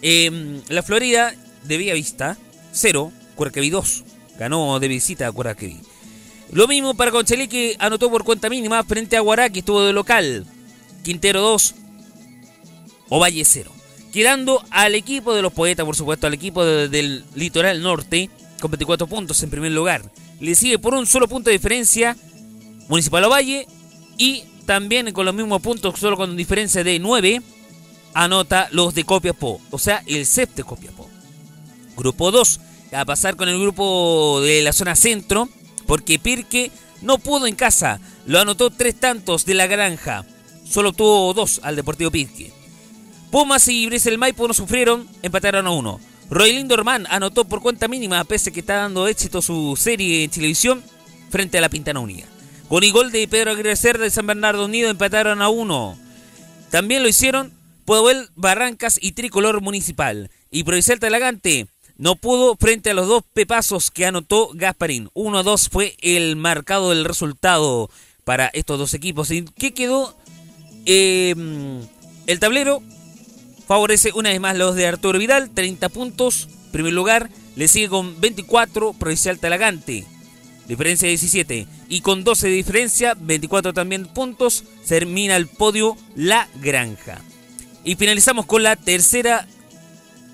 [0.00, 1.34] Em, la Florida
[1.64, 2.38] de Vista
[2.72, 4.04] 0, Cuercaví 2.
[4.38, 5.78] Ganó de visita a Cuercaví.
[6.52, 10.46] Lo mismo para Conchalí que anotó por cuenta mínima frente a Guaraque, estuvo de local.
[11.04, 11.74] Quintero 2,
[13.10, 13.70] Ovalle 0.
[14.12, 18.30] Quedando al equipo de los poetas, por supuesto, al equipo de- del litoral norte,
[18.60, 20.10] con 24 puntos en primer lugar.
[20.40, 22.16] Le sigue por un solo punto de diferencia
[22.88, 23.66] Municipal Ovalle
[24.16, 27.42] y también con los mismos puntos, solo con diferencia de 9,
[28.14, 31.08] anota los de Copiapó, o sea, el CEP de Copiapó.
[31.96, 32.60] Grupo 2,
[32.92, 35.48] a pasar con el grupo de la zona centro,
[35.88, 36.70] porque Pirque
[37.00, 40.26] no pudo en casa, lo anotó tres tantos de la granja,
[40.68, 42.52] solo obtuvo dos al Deportivo Pirque.
[43.30, 45.98] Pumas y Bresel Maipo no sufrieron, empataron a uno.
[46.30, 50.84] Roylindo Dormán anotó por cuenta mínima, pese que está dando éxito su serie en televisión,
[51.30, 52.26] frente a la Pintana Unida.
[52.68, 55.98] Con y gol de Pedro Aguirre Cerda de San Bernardo Unido empataron a uno.
[56.70, 57.54] También lo hicieron
[57.86, 60.30] Puebel, Barrancas y Tricolor Municipal.
[60.50, 61.66] Y Provincial Talagante
[61.98, 65.10] no pudo frente a los dos pepazos que anotó Gasparín.
[65.14, 67.90] 1-2 fue el marcado del resultado
[68.24, 69.30] para estos dos equipos.
[69.30, 70.16] ¿Y qué quedó?
[70.86, 71.34] Eh,
[72.26, 72.82] el tablero
[73.66, 76.48] favorece una vez más los de Arturo Vidal, 30 puntos.
[76.72, 80.06] Primer lugar, le sigue con 24 Provincial Talagante.
[80.68, 81.66] Diferencia de 17.
[81.88, 87.22] Y con 12 de diferencia, 24 también puntos, termina el podio La Granja.
[87.84, 89.48] Y finalizamos con la tercera,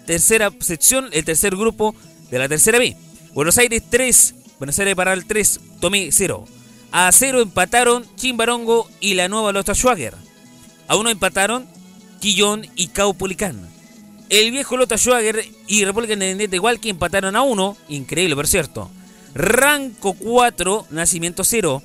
[0.06, 1.94] tercera sección, el tercer grupo
[2.30, 2.96] de la tercera B.
[3.34, 6.46] Buenos Aires 3, Buenos Aires para el 3, Tomé 0.
[6.92, 10.14] A 0 empataron Chimbarongo y la nueva Lota Schwager.
[10.86, 11.66] A 1 empataron
[12.20, 13.68] Quillón y Caupolicán.
[14.30, 18.90] El viejo Lota Schwager y República Independiente igual que empataron a 1, increíble por cierto.
[19.34, 21.82] Ranco 4, Nacimiento 0.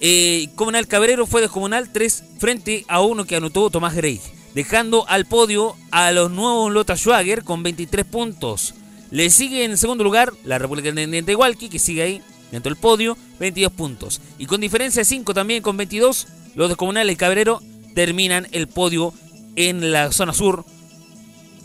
[0.00, 4.20] Eh, Comunal Cabrero fue de Comunal 3 frente a uno que anotó Tomás Grey,
[4.54, 8.74] dejando al podio a los nuevos Lota Schwager con 23 puntos.
[9.10, 13.16] Le sigue en segundo lugar la República Independiente Igualqui, que sigue ahí dentro del podio,
[13.40, 14.20] 22 puntos.
[14.38, 17.60] Y con diferencia de 5 también con 22, los de Comunal y Cabrero
[17.94, 19.12] terminan el podio
[19.56, 20.64] en la zona sur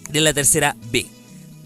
[0.10, 1.06] de la tercera B.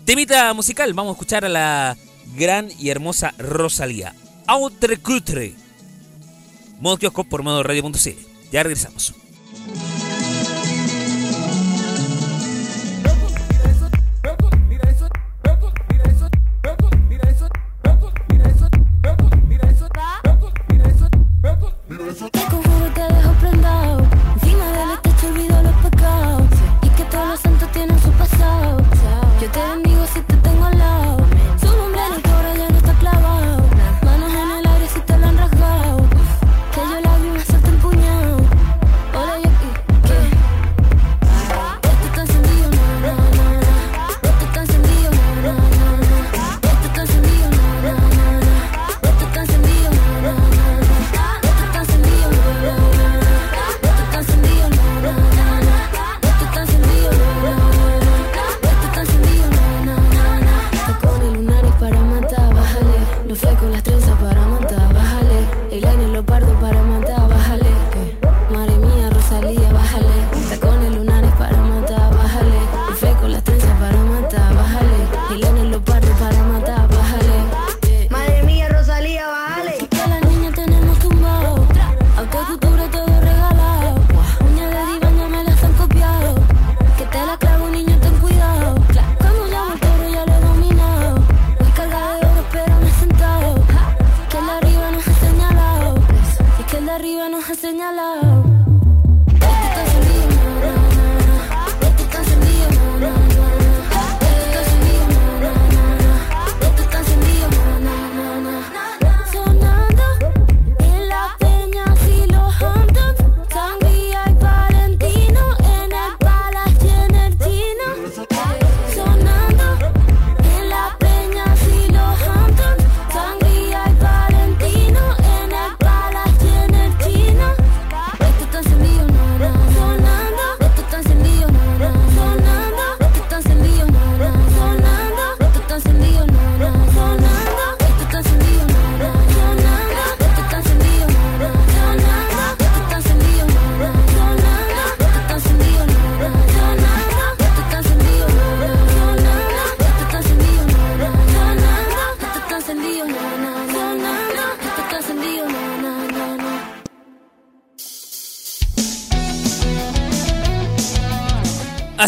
[0.05, 1.97] Temita musical, vamos a escuchar a la
[2.35, 4.15] gran y hermosa Rosalía.
[4.47, 5.53] Autre Cutre.
[6.79, 8.09] Modo kiosco por modo radio.cl.
[8.51, 9.13] Ya regresamos.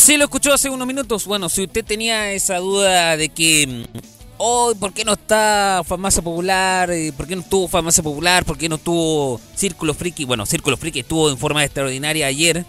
[0.04, 1.24] Así lo escuchó hace unos minutos.
[1.24, 3.86] Bueno, si usted tenía esa duda de que.
[3.94, 3.98] mm,
[4.38, 6.92] Oh, ¿por qué no está Farmacia Popular?
[6.92, 8.44] Eh, ¿Por qué no estuvo Farmacia Popular?
[8.44, 10.26] ¿Por qué no estuvo Círculo Friki?
[10.26, 12.66] Bueno, Círculo Friki estuvo en forma extraordinaria ayer.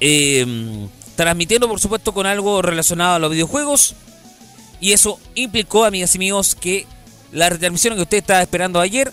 [0.00, 3.94] eh, transmitiendo, por supuesto, con algo relacionado a los videojuegos.
[4.80, 6.86] Y eso implicó, amigas y amigos, que
[7.32, 9.12] las retransmisiones que usted estaba esperando ayer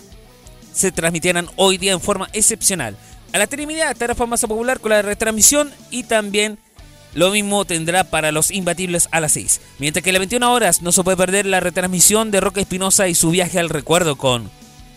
[0.72, 2.96] se transmitieran hoy día en forma excepcional.
[3.34, 6.58] A las 3 y media estará Farmacia Popular con la retransmisión y también
[7.14, 9.60] lo mismo tendrá para los imbatibles a las 6.
[9.78, 13.08] Mientras que a las 21 horas no se puede perder la retransmisión de Roque Espinosa
[13.08, 14.50] y su viaje al recuerdo con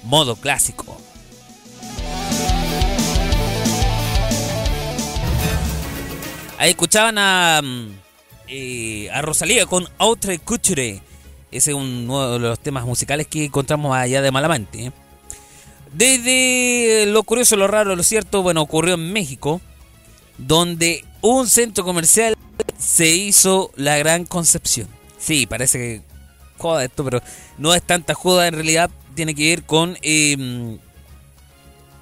[0.03, 0.97] modo clásico.
[6.57, 7.88] Ahí escuchaban a, mm,
[8.47, 11.01] eh, a Rosalía con Autre Couture.
[11.51, 14.86] Ese es uno de los temas musicales que encontramos allá de Malamante.
[14.86, 14.91] ¿eh?
[15.91, 19.59] Desde lo curioso, lo raro, lo cierto, bueno, ocurrió en México,
[20.48, 22.36] donde un centro comercial
[22.78, 24.88] se hizo la gran concepción.
[25.20, 26.02] Sí, parece que
[26.58, 27.22] joda esto, pero
[27.58, 30.78] no es tanta joda, en realidad tiene que ver con eh,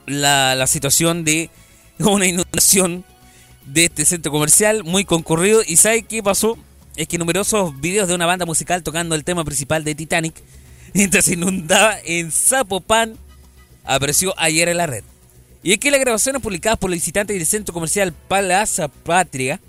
[0.05, 1.49] la, situación de
[1.99, 3.03] una inundación
[3.65, 5.61] de este centro comercial muy concurrido.
[5.65, 6.57] ¿Y sabe qué pasó?
[6.95, 10.35] Es que numerosos videos de una banda musical tocando el tema principal de Titanic,
[10.93, 13.17] mientras inundaba en Zapopan,
[13.83, 15.03] apareció ayer en la red.
[15.61, 19.59] Y es que las grabaciones publicadas por los visitantes del centro comercial Plaza Patria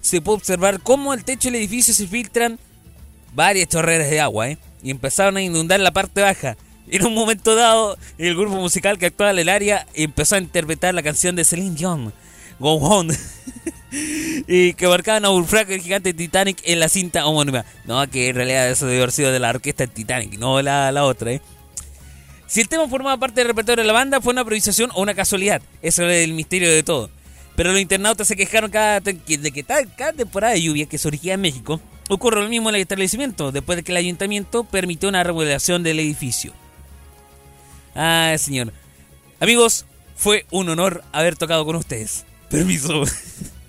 [0.00, 2.58] se puede observar cómo el techo del edificio se filtran
[3.34, 4.58] varias chorreras de agua, ¿eh?
[4.82, 6.56] Y empezaron a inundar la parte baja.
[6.88, 10.94] En un momento dado, el grupo musical que actuaba en el área empezó a interpretar
[10.94, 12.12] la canción de Celine Dion,
[12.58, 13.08] Go On,
[14.48, 17.64] y que marcaban a un fraco gigante Titanic en la cinta homónima.
[17.84, 21.32] No, que en realidad eso debe haber de la orquesta Titanic, no la, la otra,
[21.32, 21.42] ¿eh?
[22.50, 25.14] Si el tema formaba parte del repertorio de la banda, fue una improvisación o una
[25.14, 25.62] casualidad.
[25.82, 27.08] Eso es el misterio de todo.
[27.54, 29.14] Pero los internautas se quejaron cada de
[29.52, 32.80] que tal- cada temporada de lluvia que surgía en México ocurre lo mismo en el
[32.80, 36.52] establecimiento, después de que el ayuntamiento permitió una remodelación del edificio.
[37.94, 38.72] Ah, señor.
[39.38, 39.86] Amigos,
[40.16, 42.24] fue un honor haber tocado con ustedes.
[42.48, 43.04] Permiso.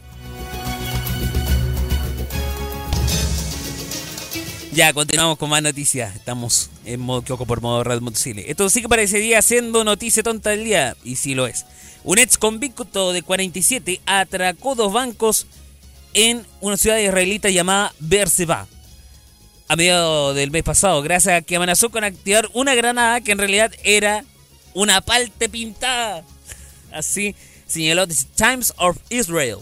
[4.74, 6.15] Ya, continuamos con más noticias.
[6.15, 8.49] Estamos en modo Kyoko por modo Red Motocicleta.
[8.49, 11.65] Esto sí que parecería siendo noticia tonta del día, y sí lo es.
[12.05, 15.45] Un ex convicto de 47 atracó dos bancos
[16.13, 18.65] en una ciudad israelita llamada Beersheba
[19.67, 23.38] a mediados del mes pasado, gracias a que amenazó con activar una granada que en
[23.38, 24.26] realidad era
[24.74, 26.24] una palte pintada.
[26.91, 27.36] Así
[27.67, 28.05] señaló
[28.36, 29.59] Times of Israel.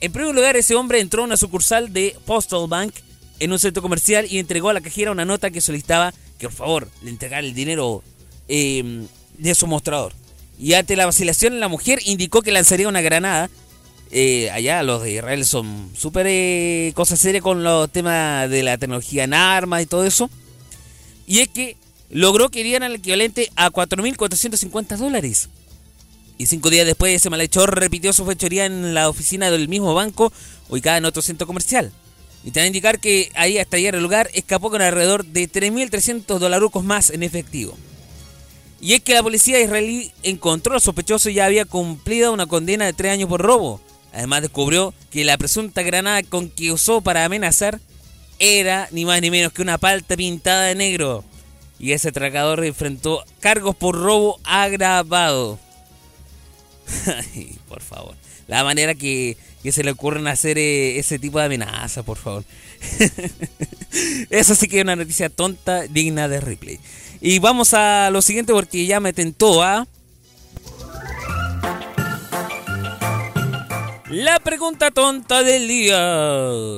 [0.00, 2.94] En primer lugar, ese hombre entró a una sucursal de Postal Bank
[3.38, 6.56] en un centro comercial y entregó a la cajera una nota que solicitaba que por
[6.56, 8.02] favor le entregara el dinero
[8.48, 9.06] eh,
[9.38, 10.12] de su mostrador.
[10.58, 13.50] Y ante la vacilación, la mujer indicó que lanzaría una granada.
[14.10, 18.78] Eh, allá los de Israel son súper eh, cosas serias con los temas de la
[18.78, 20.30] tecnología en armas y todo eso.
[21.26, 21.76] Y es que
[22.10, 25.48] logró que dieran el equivalente a 4.450 dólares.
[26.38, 30.32] Y cinco días después ese malhechor repitió su fechoría en la oficina del mismo banco
[30.68, 31.92] ubicada en otro centro comercial.
[32.44, 35.48] Y te va a indicar que ahí hasta llegar al lugar escapó con alrededor de
[35.48, 37.76] 3.300 dolarucos más en efectivo.
[38.80, 42.84] Y es que la policía israelí encontró al sospechoso y ya había cumplido una condena
[42.84, 43.80] de tres años por robo.
[44.12, 47.80] Además descubrió que la presunta granada con que usó para amenazar
[48.40, 51.24] era ni más ni menos que una palta pintada de negro.
[51.78, 55.60] Y ese atracador enfrentó cargos por robo agravado.
[57.06, 58.16] Ay, por favor.
[58.48, 62.44] La manera que, que se le ocurren hacer eh, ese tipo de amenaza, por favor.
[64.30, 66.80] Eso sí que es una noticia tonta, digna de replay.
[67.20, 69.86] Y vamos a lo siguiente porque ya me tentó a...
[74.10, 76.68] La pregunta tonta del día.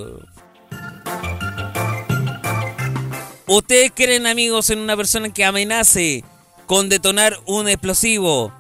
[3.47, 6.25] ¿Ustedes creen, amigos, en una persona que amenace
[6.67, 8.53] con detonar un explosivo,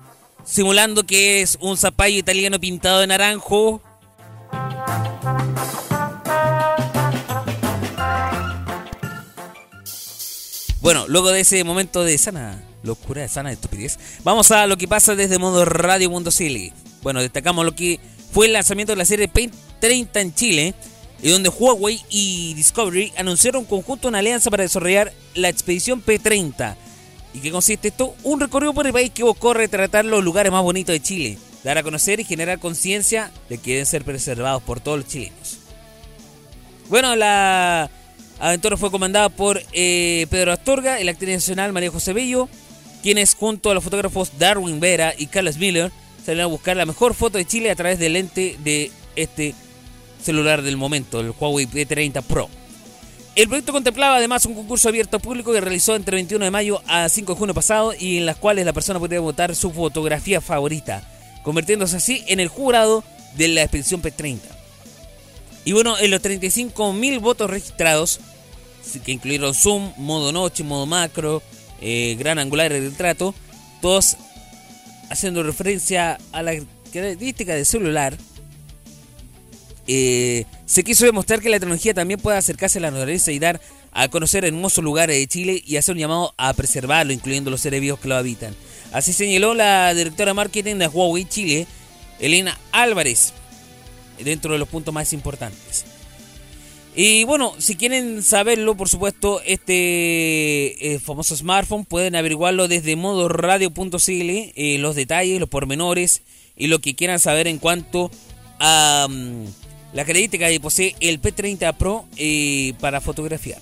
[0.44, 3.80] simulando que es un zapallo italiano pintado de naranjo?
[10.84, 14.86] Bueno, luego de ese momento de sana locura, de sana estupidez, vamos a lo que
[14.86, 16.74] pasa desde modo Radio Mundo Silly.
[17.02, 17.98] Bueno, destacamos lo que
[18.34, 20.74] fue el lanzamiento de la serie Paint 30 en Chile,
[21.22, 26.76] y donde Huawei y Discovery anunciaron conjunto una alianza para desarrollar la expedición P30.
[27.32, 28.14] ¿Y qué consiste esto?
[28.22, 31.78] Un recorrido por el país que buscó retratar los lugares más bonitos de Chile, dar
[31.78, 35.60] a conocer y generar conciencia de que deben ser preservados por todos los chilenos.
[36.90, 37.90] Bueno, la
[38.48, 42.48] aventura fue comandada por eh, Pedro Astorga la actriz nacional María José Bello,
[43.02, 45.90] quienes junto a los fotógrafos Darwin Vera y Carlos Miller
[46.24, 49.54] salieron a buscar la mejor foto de Chile a través del lente de este
[50.22, 52.48] celular del momento, el Huawei P30 Pro.
[53.34, 56.82] El proyecto contemplaba además un concurso abierto al público que realizó entre 21 de mayo
[56.86, 60.40] a 5 de junio pasado y en las cuales la persona podía votar su fotografía
[60.40, 61.02] favorita,
[61.42, 63.04] convirtiéndose así en el jurado
[63.36, 64.38] de la expedición P30.
[65.64, 68.20] Y bueno, en los 35.000 votos registrados,
[69.00, 71.42] que incluyeron zoom, modo noche, modo macro,
[71.80, 73.34] eh, gran angular y retrato,
[73.80, 74.16] todos
[75.10, 76.52] haciendo referencia a la
[76.92, 78.16] característica del celular,
[79.86, 83.60] eh, se quiso demostrar que la tecnología también puede acercarse a la naturaleza y dar
[83.92, 87.80] a conocer hermosos lugares de Chile y hacer un llamado a preservarlo, incluyendo los seres
[87.80, 88.54] vivos que lo habitan.
[88.92, 91.66] Así señaló la directora marketing de Huawei Chile,
[92.18, 93.32] Elena Álvarez,
[94.18, 95.84] dentro de los puntos más importantes.
[96.96, 103.98] Y bueno, si quieren saberlo, por supuesto, este eh, famoso smartphone pueden averiguarlo desde modoradio.cl,
[104.08, 106.22] eh, los detalles, los pormenores
[106.56, 108.12] y lo que quieran saber en cuanto
[108.60, 109.44] a mm,
[109.92, 113.60] la característica que posee el P30 Pro eh, para fotografiar.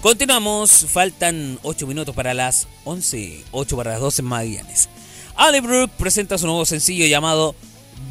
[0.00, 4.88] Continuamos, faltan 8 minutos para las 11, 8 para las 12 en Magallanes.
[5.36, 7.54] Ali Brooke presenta su nuevo sencillo llamado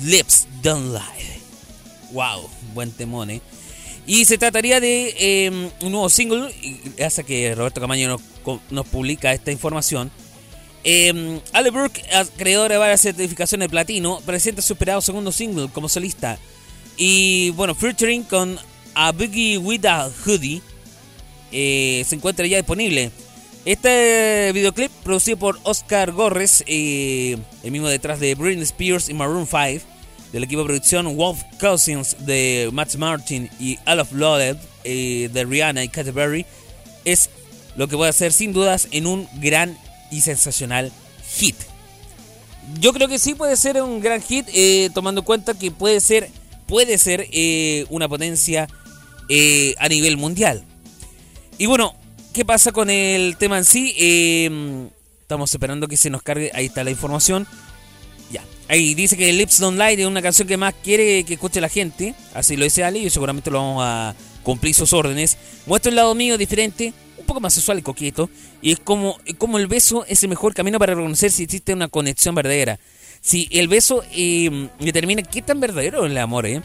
[0.01, 1.36] Lips Don't Lie.
[2.17, 3.41] Wow, buen temón, ¿eh?
[4.07, 6.51] Y se trataría de eh, un nuevo single,
[7.05, 8.17] hasta que Roberto Camaño
[8.71, 10.09] nos, publica esta información.
[10.83, 12.03] Eh, Ale Brooke,
[12.35, 16.39] creadora de varias certificaciones de platino, presenta su esperado segundo single como solista.
[16.97, 18.57] Y bueno, featuring con
[18.95, 20.63] A Boogie With A Hoodie,
[21.51, 23.11] eh, se encuentra ya disponible.
[23.63, 29.45] Este videoclip, producido por Oscar Gorres, eh, el mismo detrás de Britney Spears y Maroon
[29.45, 29.96] 5,
[30.31, 35.45] del equipo de producción Wolf Cousins de Matt Martin y All of Loaded eh, de
[35.45, 36.45] Rihanna y Katy Perry,
[37.05, 37.29] es
[37.75, 39.77] lo que puede hacer sin dudas en un gran
[40.11, 40.91] y sensacional
[41.37, 41.55] hit.
[42.79, 46.01] Yo creo que sí puede ser un gran hit, eh, tomando en cuenta que puede
[46.01, 46.29] ser,
[46.65, 48.67] puede ser eh, una potencia
[49.79, 50.63] a nivel mundial.
[51.57, 51.95] Y bueno,
[52.33, 53.93] ¿qué pasa con el tema en sí?
[55.21, 56.51] Estamos esperando que se nos cargue.
[56.53, 57.45] Ahí está la información.
[58.69, 61.69] Ahí dice que Lips Don't Lie es una canción que más quiere que escuche la
[61.69, 62.13] gente.
[62.33, 65.37] Así lo dice Ali y seguramente lo vamos a cumplir sus órdenes.
[65.65, 68.29] Muestra el lado mío diferente, un poco más sexual y coqueto.
[68.61, 71.87] Y es como, como el beso es el mejor camino para reconocer si existe una
[71.87, 72.77] conexión verdadera.
[73.21, 76.61] Si el beso eh, determina qué tan verdadero es el amor, ¿eh?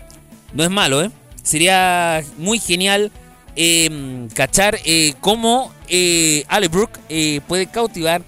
[0.54, 1.10] No es malo, ¿eh?
[1.42, 3.10] Sería muy genial
[3.56, 8.22] eh, cachar eh, cómo eh, Ale Brooke eh, puede cautivar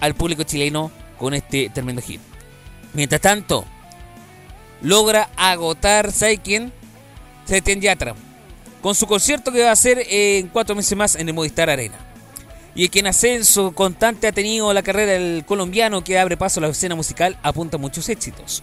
[0.00, 2.20] al público chileno con este tremendo hit.
[2.92, 3.64] Mientras tanto,
[4.82, 6.72] logra agotar, ¿sabe quién?
[7.44, 8.14] Sebastián Yatra,
[8.82, 11.96] con su concierto que va a hacer en cuatro meses más en el Movistar Arena.
[12.74, 16.60] Y es que en ascenso constante ha tenido la carrera del colombiano que abre paso
[16.60, 18.62] a la escena musical, apunta muchos éxitos.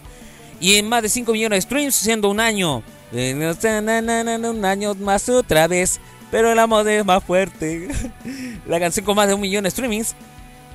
[0.60, 5.28] Y en más de 5 millones de streams, siendo un año, eh, un año más
[5.28, 6.00] otra vez,
[6.30, 7.88] pero el amor es más fuerte.
[8.66, 10.14] la canción con más de un millón de streamings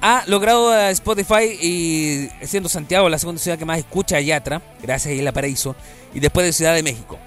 [0.05, 4.61] ha logrado a Spotify y siendo Santiago la segunda ciudad que más escucha a Yatra,
[4.81, 5.77] gracias a Isla Paraíso,
[6.13, 7.17] y después de Ciudad de México.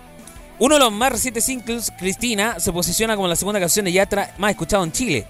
[0.59, 4.35] Uno de los más recientes singles, Cristina, se posiciona como la segunda canción de Yatra
[4.37, 5.27] más escuchada en Chile.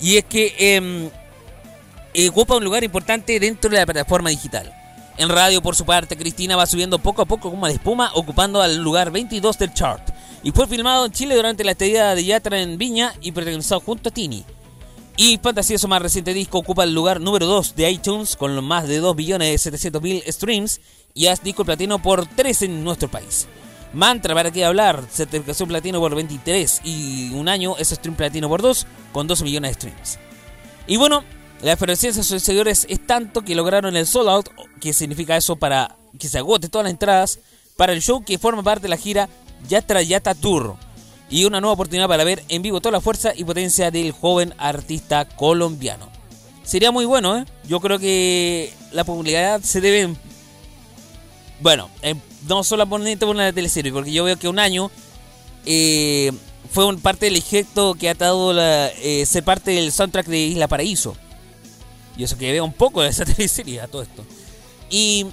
[0.00, 1.10] Y es que em,
[2.14, 4.72] eh, ocupa un lugar importante dentro de la plataforma digital.
[5.18, 8.64] En radio, por su parte, Cristina va subiendo poco a poco como la espuma, ocupando
[8.64, 10.08] el lugar 22 del chart.
[10.42, 14.08] Y fue filmado en Chile durante la estadía de Yatra en Viña y protagonizado junto
[14.08, 14.42] a Tini.
[15.20, 18.86] Y Fantasía, su más reciente disco, ocupa el lugar número 2 de iTunes con más
[18.86, 20.80] de 2.700.000 streams
[21.12, 23.48] y es disco platino por 3 en nuestro país.
[23.92, 28.62] Mantra, para qué hablar, certificación platino por 23 y un año es stream platino por
[28.62, 30.18] 2 con 12 millones de streams.
[30.86, 31.24] Y bueno,
[31.62, 34.48] la efervescencia de sus seguidores es tanto que lograron el sold out,
[34.80, 37.40] que significa eso para que se agote todas las entradas
[37.76, 39.28] para el show que forma parte de la gira
[39.68, 40.76] Yatra Yata Tour.
[41.30, 44.54] Y una nueva oportunidad para ver en vivo toda la fuerza y potencia del joven
[44.56, 46.08] artista colombiano.
[46.62, 47.44] Sería muy bueno, ¿eh?
[47.66, 50.14] Yo creo que la popularidad se debe...
[51.60, 52.14] Bueno, eh,
[52.46, 54.90] no solamente por una teleserie, porque yo veo que un año
[55.66, 56.32] eh,
[56.70, 60.68] fue parte del efecto que ha dado la, eh, ser parte del soundtrack de Isla
[60.68, 61.16] Paraíso.
[62.16, 64.24] Y eso que veo un poco de esa teleserie a todo esto.
[64.90, 65.26] Y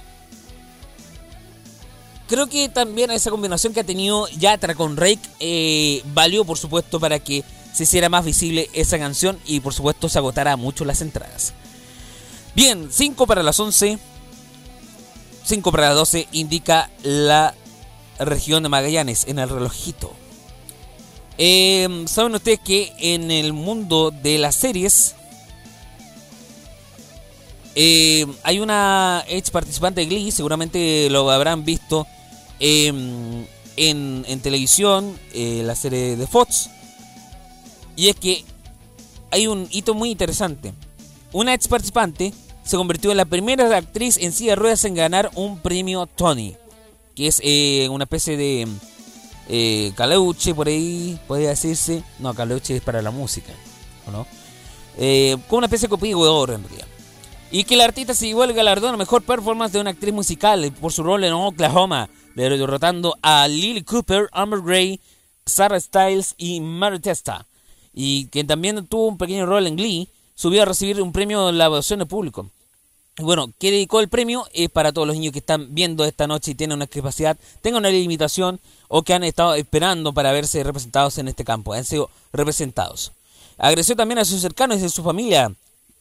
[2.28, 7.00] creo que también esa combinación que ha tenido Yatra con Rake eh, valió, por supuesto,
[7.00, 11.00] para que se hiciera más visible esa canción y, por supuesto, se agotara mucho las
[11.02, 11.52] entradas.
[12.54, 13.98] Bien, 5 para las 11.
[15.44, 17.54] 5 para las 12 indica la
[18.18, 20.12] región de Magallanes en el relojito.
[21.38, 25.16] Eh, Saben ustedes que en el mundo de las series
[27.78, 32.06] Eh, hay una ex participante de Glee, seguramente lo habrán visto
[32.60, 32.88] eh,
[33.76, 36.70] en, en televisión, eh, la serie de Fox.
[37.96, 38.44] Y es que
[39.30, 40.72] hay un hito muy interesante.
[41.32, 42.32] Una ex participante
[42.64, 46.56] se convirtió en la primera actriz en silla de ruedas en ganar un premio Tony,
[47.14, 48.66] que es eh, una especie de
[49.48, 52.02] eh, caleuche por ahí, podría decirse.
[52.18, 53.52] No, caleuche es para la música,
[54.06, 54.26] ¿o no?
[54.98, 56.86] Eh, con una especie de copia de oro en realidad.
[57.52, 60.72] Y que el artista se llevó el galardón a mejor performance de una actriz musical
[60.80, 65.00] por su rol en Oklahoma, derrotando a Lily Cooper, Amber Gray,
[65.46, 67.46] Sarah Styles y Mary Testa.
[67.94, 71.58] Y que también tuvo un pequeño rol en Glee, subió a recibir un premio en
[71.58, 72.50] la votación del público.
[73.18, 74.46] Bueno, ¿qué dedicó el premio?
[74.52, 77.80] Es para todos los niños que están viendo esta noche y tienen una discapacidad, tengan
[77.80, 81.72] una limitación o que han estado esperando para verse representados en este campo.
[81.72, 83.12] Han sido representados.
[83.56, 85.50] Agradeció también a sus cercanos y a su familia,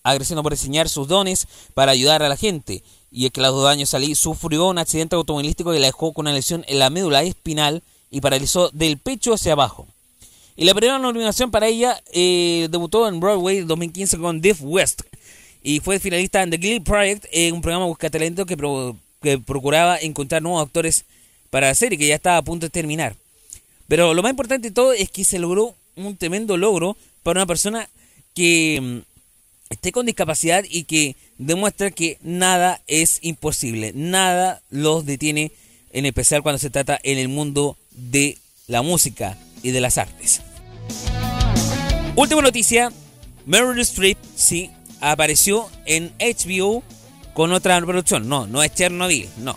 [0.03, 2.83] agradeciendo por enseñar sus dones para ayudar a la gente.
[3.17, 6.65] Y los dos años salí, sufrió un accidente automovilístico que la dejó con una lesión
[6.67, 9.87] en la médula espinal y paralizó del pecho hacia abajo.
[10.57, 15.03] Y la primera nominación para ella eh, debutó en Broadway en 2015 con Diff West
[15.63, 18.57] y fue finalista en The Glee Project, eh, un programa busca talento que,
[19.21, 21.05] que procuraba encontrar nuevos actores
[21.49, 23.15] para la serie que ya estaba a punto de terminar.
[23.87, 27.45] Pero lo más importante de todo es que se logró un tremendo logro para una
[27.45, 27.87] persona
[28.33, 28.97] que mm,
[29.69, 35.51] esté con discapacidad y que demuestra que nada es imposible, nada los detiene,
[35.91, 40.41] en especial cuando se trata en el mundo de la música y de las artes.
[42.15, 42.91] Última noticia,
[43.45, 44.71] Meryl Streep, sí,
[45.01, 46.83] apareció en HBO
[47.33, 48.27] con otra producción.
[48.27, 49.55] No, no es Chernobyl, no.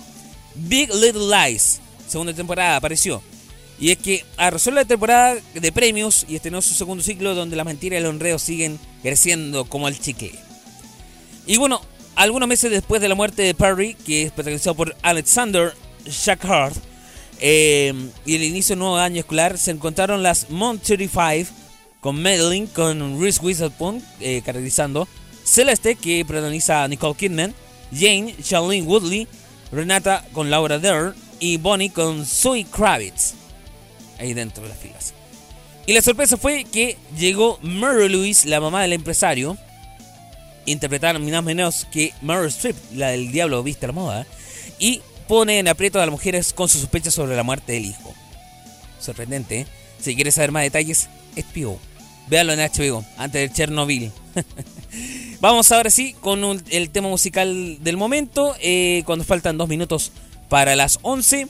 [0.55, 3.23] Big Little Lies, segunda temporada, apareció.
[3.81, 7.63] Y es que arrasó la temporada de premios y estrenó su segundo ciclo donde la
[7.63, 10.33] mentira y el honreo siguen creciendo como el chicle.
[11.49, 11.81] Y bueno,
[12.15, 15.73] algunos meses después de la muerte de Perry, que es protagonizado por Alexander
[16.05, 16.77] Shackhart,
[17.41, 17.95] eh,
[18.27, 21.51] y el inicio del nuevo año escolar, se encontraron las Mount 35
[22.01, 25.09] con Madeline, con Reese Witherspoon eh, caracterizando,
[25.43, 27.55] Celeste, que protagoniza a Nicole Kidman,
[27.93, 29.27] Jane, Charlene Woodley,
[29.73, 33.33] Renata con Laura Dern y Bonnie con Zoe Kravitz.
[34.19, 35.15] Ahí dentro de las filas.
[35.87, 39.57] Y la sorpresa fue que llegó Mary Louise, la mamá del empresario,
[40.71, 44.27] interpretar ni más menos que Meryl Streep, la del diablo vista la moda,
[44.79, 48.15] y pone en aprieto a las mujeres con sus sospechas sobre la muerte del hijo.
[49.01, 49.67] Sorprendente, ¿eh?
[50.01, 51.79] Si quieres saber más detalles, es Pio.
[52.29, 54.13] Véalo en HBO, antes del Chernobyl.
[55.41, 60.13] Vamos ahora sí con el tema musical del momento, eh, cuando faltan dos minutos
[60.49, 61.49] para las 11.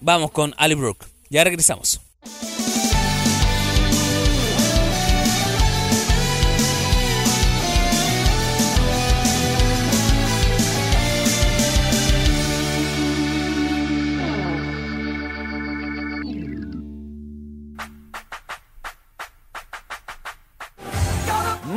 [0.00, 1.06] Vamos con Ali Brooke.
[1.30, 2.00] Ya regresamos.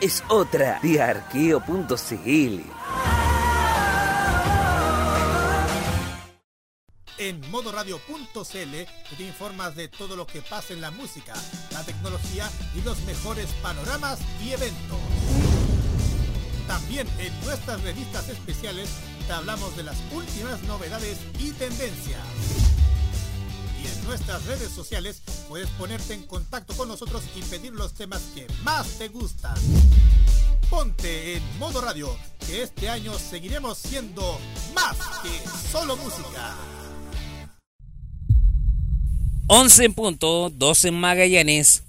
[0.00, 2.60] Es otra de arqueo.cl.
[7.18, 11.34] En modoradio.cl te informas de todo lo que pasa en la música,
[11.72, 15.00] la tecnología y los mejores panoramas y eventos.
[16.68, 18.88] También en nuestras revistas especiales
[19.26, 22.77] te hablamos de las últimas novedades y tendencias.
[24.08, 28.86] Nuestras redes sociales puedes ponerte en contacto con nosotros y pedir los temas que más
[28.96, 29.54] te gustan.
[30.70, 34.40] Ponte en modo radio, que este año seguiremos siendo
[34.74, 36.56] más que solo música.
[39.48, 41.82] 11 en punto, 12 en Magallanes.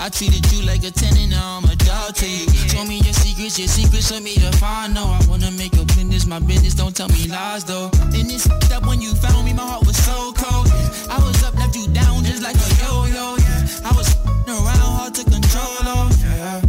[0.00, 2.48] I treated you like a tenant, now I'm a dog to you.
[2.72, 4.94] Show me your secrets, your secrets for me to find.
[4.94, 7.90] No, I wanna make your business my business, don't tell me lies though.
[8.16, 10.68] And it's up when you found me, my heart was so cold.
[11.10, 13.36] I was up, left you down just like a yo-yo.
[13.84, 14.08] I was
[14.48, 15.84] around, hard to control.
[15.84, 16.60] Oh, yeah.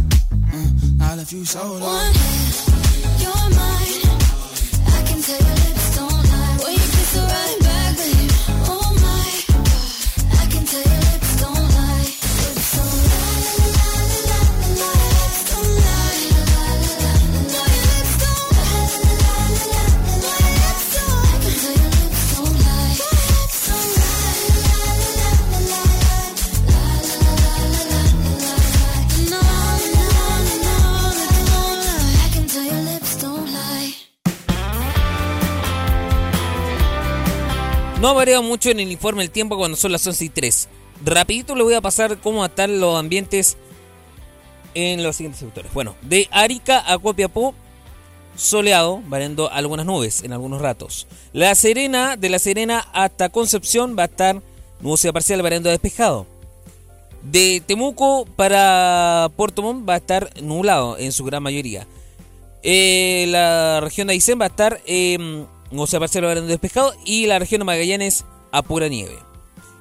[0.52, 1.88] Mm, I left you so low.
[1.88, 2.12] One
[3.16, 4.12] you're mine.
[4.92, 5.81] I can tell your lips
[38.02, 40.68] No ha variado mucho en el informe el tiempo cuando son las 11 y 3.
[41.04, 43.56] Rapidito le voy a pasar cómo están los ambientes
[44.74, 45.72] en los siguientes sectores.
[45.72, 47.54] Bueno, de Arica a Copiapó,
[48.34, 51.06] soleado, variando algunas nubes en algunos ratos.
[51.32, 54.42] La Serena, de La Serena hasta Concepción va a estar
[54.80, 56.26] nubosidad parcial, variando despejado.
[57.22, 61.86] De Temuco para Puerto Montt va a estar nublado en su gran mayoría.
[62.64, 66.94] Eh, la región de Aysén va a estar eh, nubosidad parcial, variando a despejado.
[67.04, 69.18] Y la región de Magallanes a pura nieve.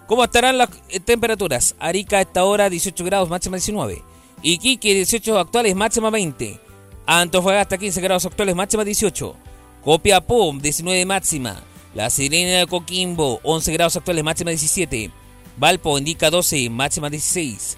[0.07, 1.75] ¿Cómo estarán las eh, temperaturas?
[1.79, 4.03] Arica a esta hora 18 grados, máxima 19.
[4.41, 6.59] Iquique 18 actuales, máxima 20.
[7.05, 9.35] Antofagasta 15 grados actuales, máxima 18.
[9.83, 11.63] Copiapó 19 máxima.
[11.93, 15.11] La Serena de Coquimbo 11 grados actuales, máxima 17.
[15.57, 17.77] Valpo indica 12, máxima 16.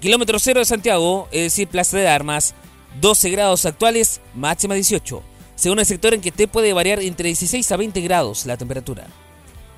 [0.00, 2.54] Kilómetro cero de Santiago, es decir, Plaza de Armas,
[3.00, 5.22] 12 grados actuales, máxima 18.
[5.56, 9.06] Según el sector en que esté puede variar entre 16 a 20 grados la temperatura.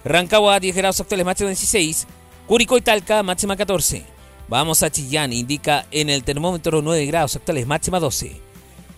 [0.05, 2.07] Rancagua 10 grados actuales, máxima 16.
[2.47, 4.05] Curicó y Talca, máxima 14.
[4.49, 8.41] Vamos a Chillán, indica en el termómetro 9 grados actuales, máxima 12.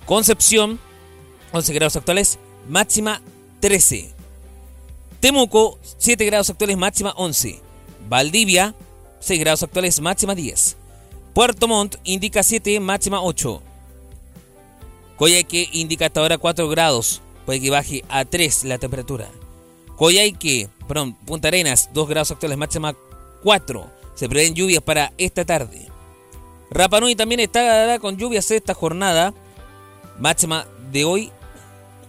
[0.06, 0.80] Concepción,
[1.52, 3.20] 11 grados actuales, máxima
[3.60, 4.14] 13.
[5.20, 7.60] Temuco, 7 grados actuales, máxima 11.
[8.08, 8.74] Valdivia,
[9.20, 10.76] 6 grados actuales, máxima 10.
[11.34, 13.62] Puerto Montt indica 7, máxima 8.
[15.20, 19.28] Coyhaique indica hasta ahora 4 grados, puede que baje a 3 la temperatura.
[19.96, 22.96] Coyhaique, perdón, Punta Arenas, 2 grados actuales, máxima
[23.42, 23.90] 4.
[24.14, 25.88] Se prevén lluvias para esta tarde.
[26.70, 29.34] Rapa Nui también está con lluvias esta jornada.
[30.18, 31.30] Máxima de hoy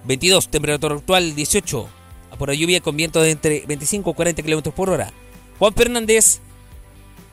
[0.05, 1.89] 22, temperatura actual 18.
[2.31, 5.11] A Por la lluvia con vientos de entre 25 y 40 kilómetros por hora.
[5.59, 6.39] Juan Fernández,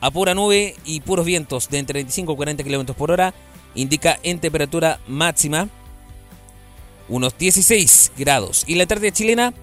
[0.01, 3.33] a pura nube y puros vientos de entre 25 y 40 kilómetros por hora,
[3.75, 5.69] indica en temperatura máxima
[7.07, 8.63] unos 16 grados.
[8.67, 9.53] Y la tarde chilena,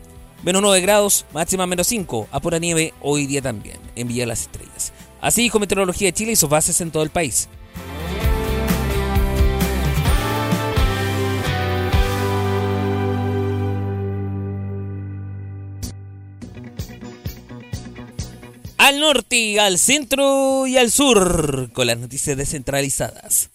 [0.42, 4.92] menos 9 grados, máxima menos 5, a pura nieve hoy día también, en Las Estrellas.
[5.20, 7.48] Así dijo Meteorología de Chile y sus bases en todo el país.
[18.78, 23.50] Al norte, al centro y al sur, con las noticias descentralizadas.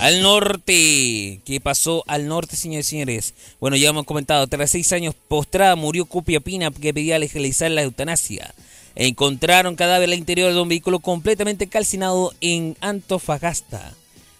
[0.00, 1.42] Al norte.
[1.44, 3.34] ¿Qué pasó al norte, señores y señores?
[3.60, 7.82] Bueno, ya hemos comentado, tras seis años postrada murió Cupia Pina que pedía legalizar la
[7.82, 8.54] eutanasia.
[8.94, 13.92] Encontraron cadáver al interior de un vehículo completamente calcinado en Antofagasta.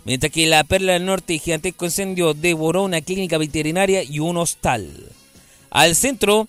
[0.07, 4.89] Mientras que la Perla del Norte, gigantesco incendio devoró una clínica veterinaria y un hostal.
[5.69, 6.49] Al centro,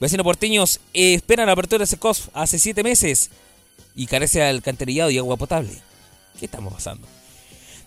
[0.00, 3.30] vecinos porteños esperan la apertura de Secos hace siete meses
[3.94, 5.78] y carece de alcantarillado y agua potable.
[6.40, 7.06] ¿Qué estamos pasando?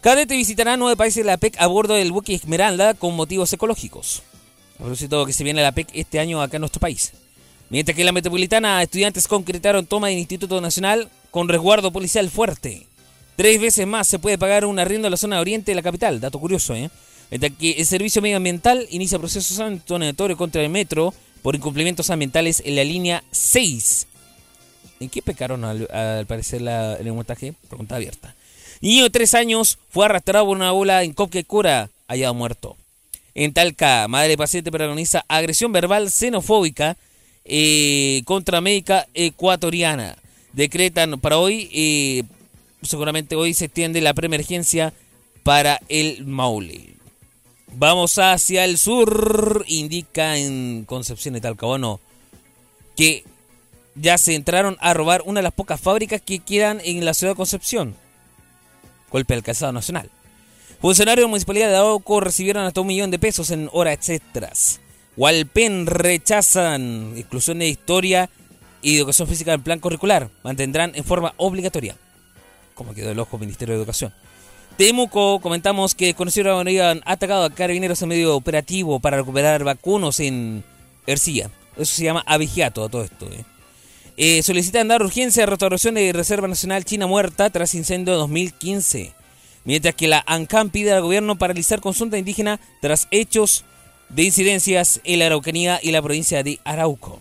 [0.06, 4.22] Cadete visitará nueve países de la PEC a bordo del buque Esmeralda con motivos ecológicos.
[4.76, 7.14] A propósito que se viene la PEC este año acá en nuestro país.
[7.72, 12.86] Mientras que en la metropolitana, estudiantes concretaron toma del Instituto Nacional con resguardo policial fuerte.
[13.36, 16.22] Tres veces más se puede pagar un arriendo en la zona oriente de la capital.
[16.22, 16.92] Dato curioso, ¿eh?
[17.32, 22.76] Mientras que el Servicio Medioambial inicia proceso sancionatorio contra el metro por incumplimientos ambientales en
[22.76, 24.06] la línea 6.
[25.00, 27.56] ¿En qué pecaron al, parecer el montaje?
[27.70, 28.36] Pregunta abierta.
[28.82, 32.78] Niño de tres años fue arrastrado por una bola en Copquecura, hallado muerto.
[33.34, 36.98] En Talca, madre paciente protagoniza agresión verbal xenofóbica
[37.44, 40.18] eh, contra médica ecuatoriana.
[40.54, 42.24] Decretan para hoy, eh,
[42.82, 44.94] seguramente hoy se extiende la preemergencia
[45.44, 46.96] para el Maule.
[47.74, 52.00] Vamos hacia el sur, indica en Concepción de Talcahuano
[52.96, 53.26] que
[53.96, 57.34] ya se entraron a robar una de las pocas fábricas que quedan en la ciudad
[57.34, 57.96] de Concepción.
[59.12, 60.10] Golpe al calzado nacional.
[60.82, 64.80] Funcionarios de la Municipalidad de Arauco recibieron hasta un millón de pesos en horas extras.
[65.18, 68.30] Hualpén rechazan exclusión de historia
[68.82, 70.30] y educación física en plan curricular.
[70.44, 71.96] Mantendrán en forma obligatoria.
[72.74, 74.14] Como quedó el ojo Ministerio de Educación.
[74.78, 80.66] Temuco, comentamos que conocieron habían atacado a carabineros en medio operativo para recuperar vacunos en
[81.08, 81.50] Ercilla.
[81.78, 83.26] Eso se llama avigiato a todo esto.
[83.32, 83.46] ¿eh?
[84.18, 89.14] Eh, solicitan dar urgencia de restauración de Reserva Nacional China Muerta tras incendio de 2015.
[89.66, 93.66] Mientras que la ANCAM pide al gobierno paralizar consulta indígena tras hechos
[94.10, 97.20] de incidencias en la Araucanía y la provincia de Arauco.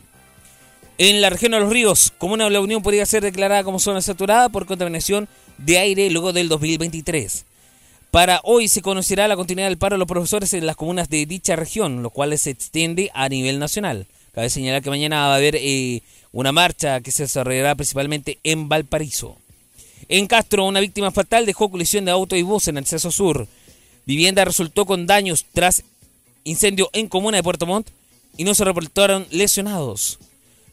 [0.98, 4.00] En la región de los ríos, Comuna de la Unión podría ser declarada como zona
[4.00, 5.28] saturada por contaminación
[5.58, 7.44] de aire luego del 2023.
[8.12, 11.26] Para hoy se conocerá la continuidad del paro de los profesores en las comunas de
[11.26, 14.06] dicha región, lo cual se extiende a nivel nacional.
[14.34, 18.68] Cabe señalar que mañana va a haber eh, una marcha que se desarrollará principalmente en
[18.68, 19.36] Valparaíso.
[20.08, 23.46] En Castro, una víctima fatal dejó colisión de auto y bus en el acceso sur.
[24.06, 25.84] Vivienda resultó con daños tras
[26.42, 27.88] incendio en comuna de Puerto Montt
[28.36, 30.18] y no se reportaron lesionados.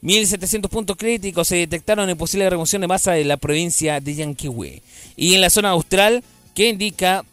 [0.02, 4.82] 1.700 puntos críticos se detectaron en posible remoción de masa en la provincia de Yanquihue.
[5.16, 6.24] Y en la zona austral,
[6.56, 7.24] que indica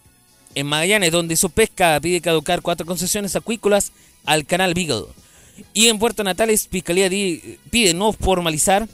[0.55, 3.93] en Magallanes, donde su pesca pide caducar cuatro concesiones acuícolas
[4.26, 5.07] al canal Beagle.
[5.72, 8.88] Y en Puerto Natales, Fiscalía pide no formalizar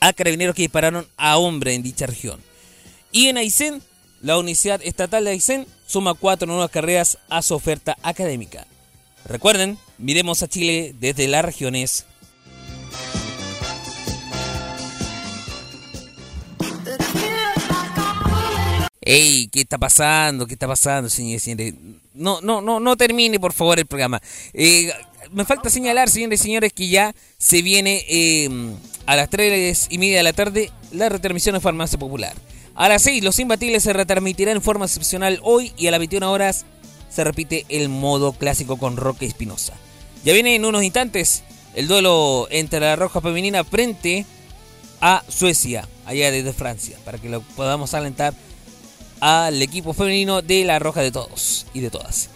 [0.00, 2.40] a carabineros que dispararon a hombre en dicha región.
[3.12, 3.82] Y en Aysén,
[4.22, 8.66] la Universidad Estatal de Aysén suma cuatro nuevas carreras a su oferta académica.
[9.24, 12.06] Recuerden, miremos a Chile desde las regiones.
[19.10, 20.46] Ey, ¿qué está pasando?
[20.46, 21.74] ¿Qué está pasando, señores y señores?
[22.14, 24.22] No, no, no, no termine, por favor, el programa.
[24.54, 24.92] Eh,
[25.32, 28.48] me falta señalar, señores y señores, que ya se viene eh,
[29.06, 32.36] a las 3 y media de la tarde la retransmisión de Farmacia Popular.
[32.76, 36.30] A las 6, los imbatibles se retransmitirá en forma excepcional hoy y a las 21
[36.30, 36.64] horas
[37.08, 39.74] se repite el modo clásico con Roque Espinosa.
[40.22, 41.42] Ya viene en unos instantes
[41.74, 44.24] el duelo entre la Roja Femenina frente
[45.00, 48.34] a Suecia, allá desde Francia, para que lo podamos alentar
[49.20, 52.30] al equipo femenino de la Roja de todos y de todas.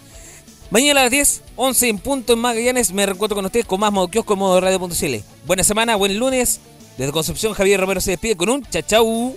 [0.70, 3.93] Mañana a las 10, 11 en punto en Magallanes, me reencuentro con ustedes con más
[3.93, 5.14] modo kiosco en modo radio.cl.
[5.47, 6.61] Buena semana, buen lunes.
[6.97, 9.37] Desde Concepción, Javier Romero se despide con un chau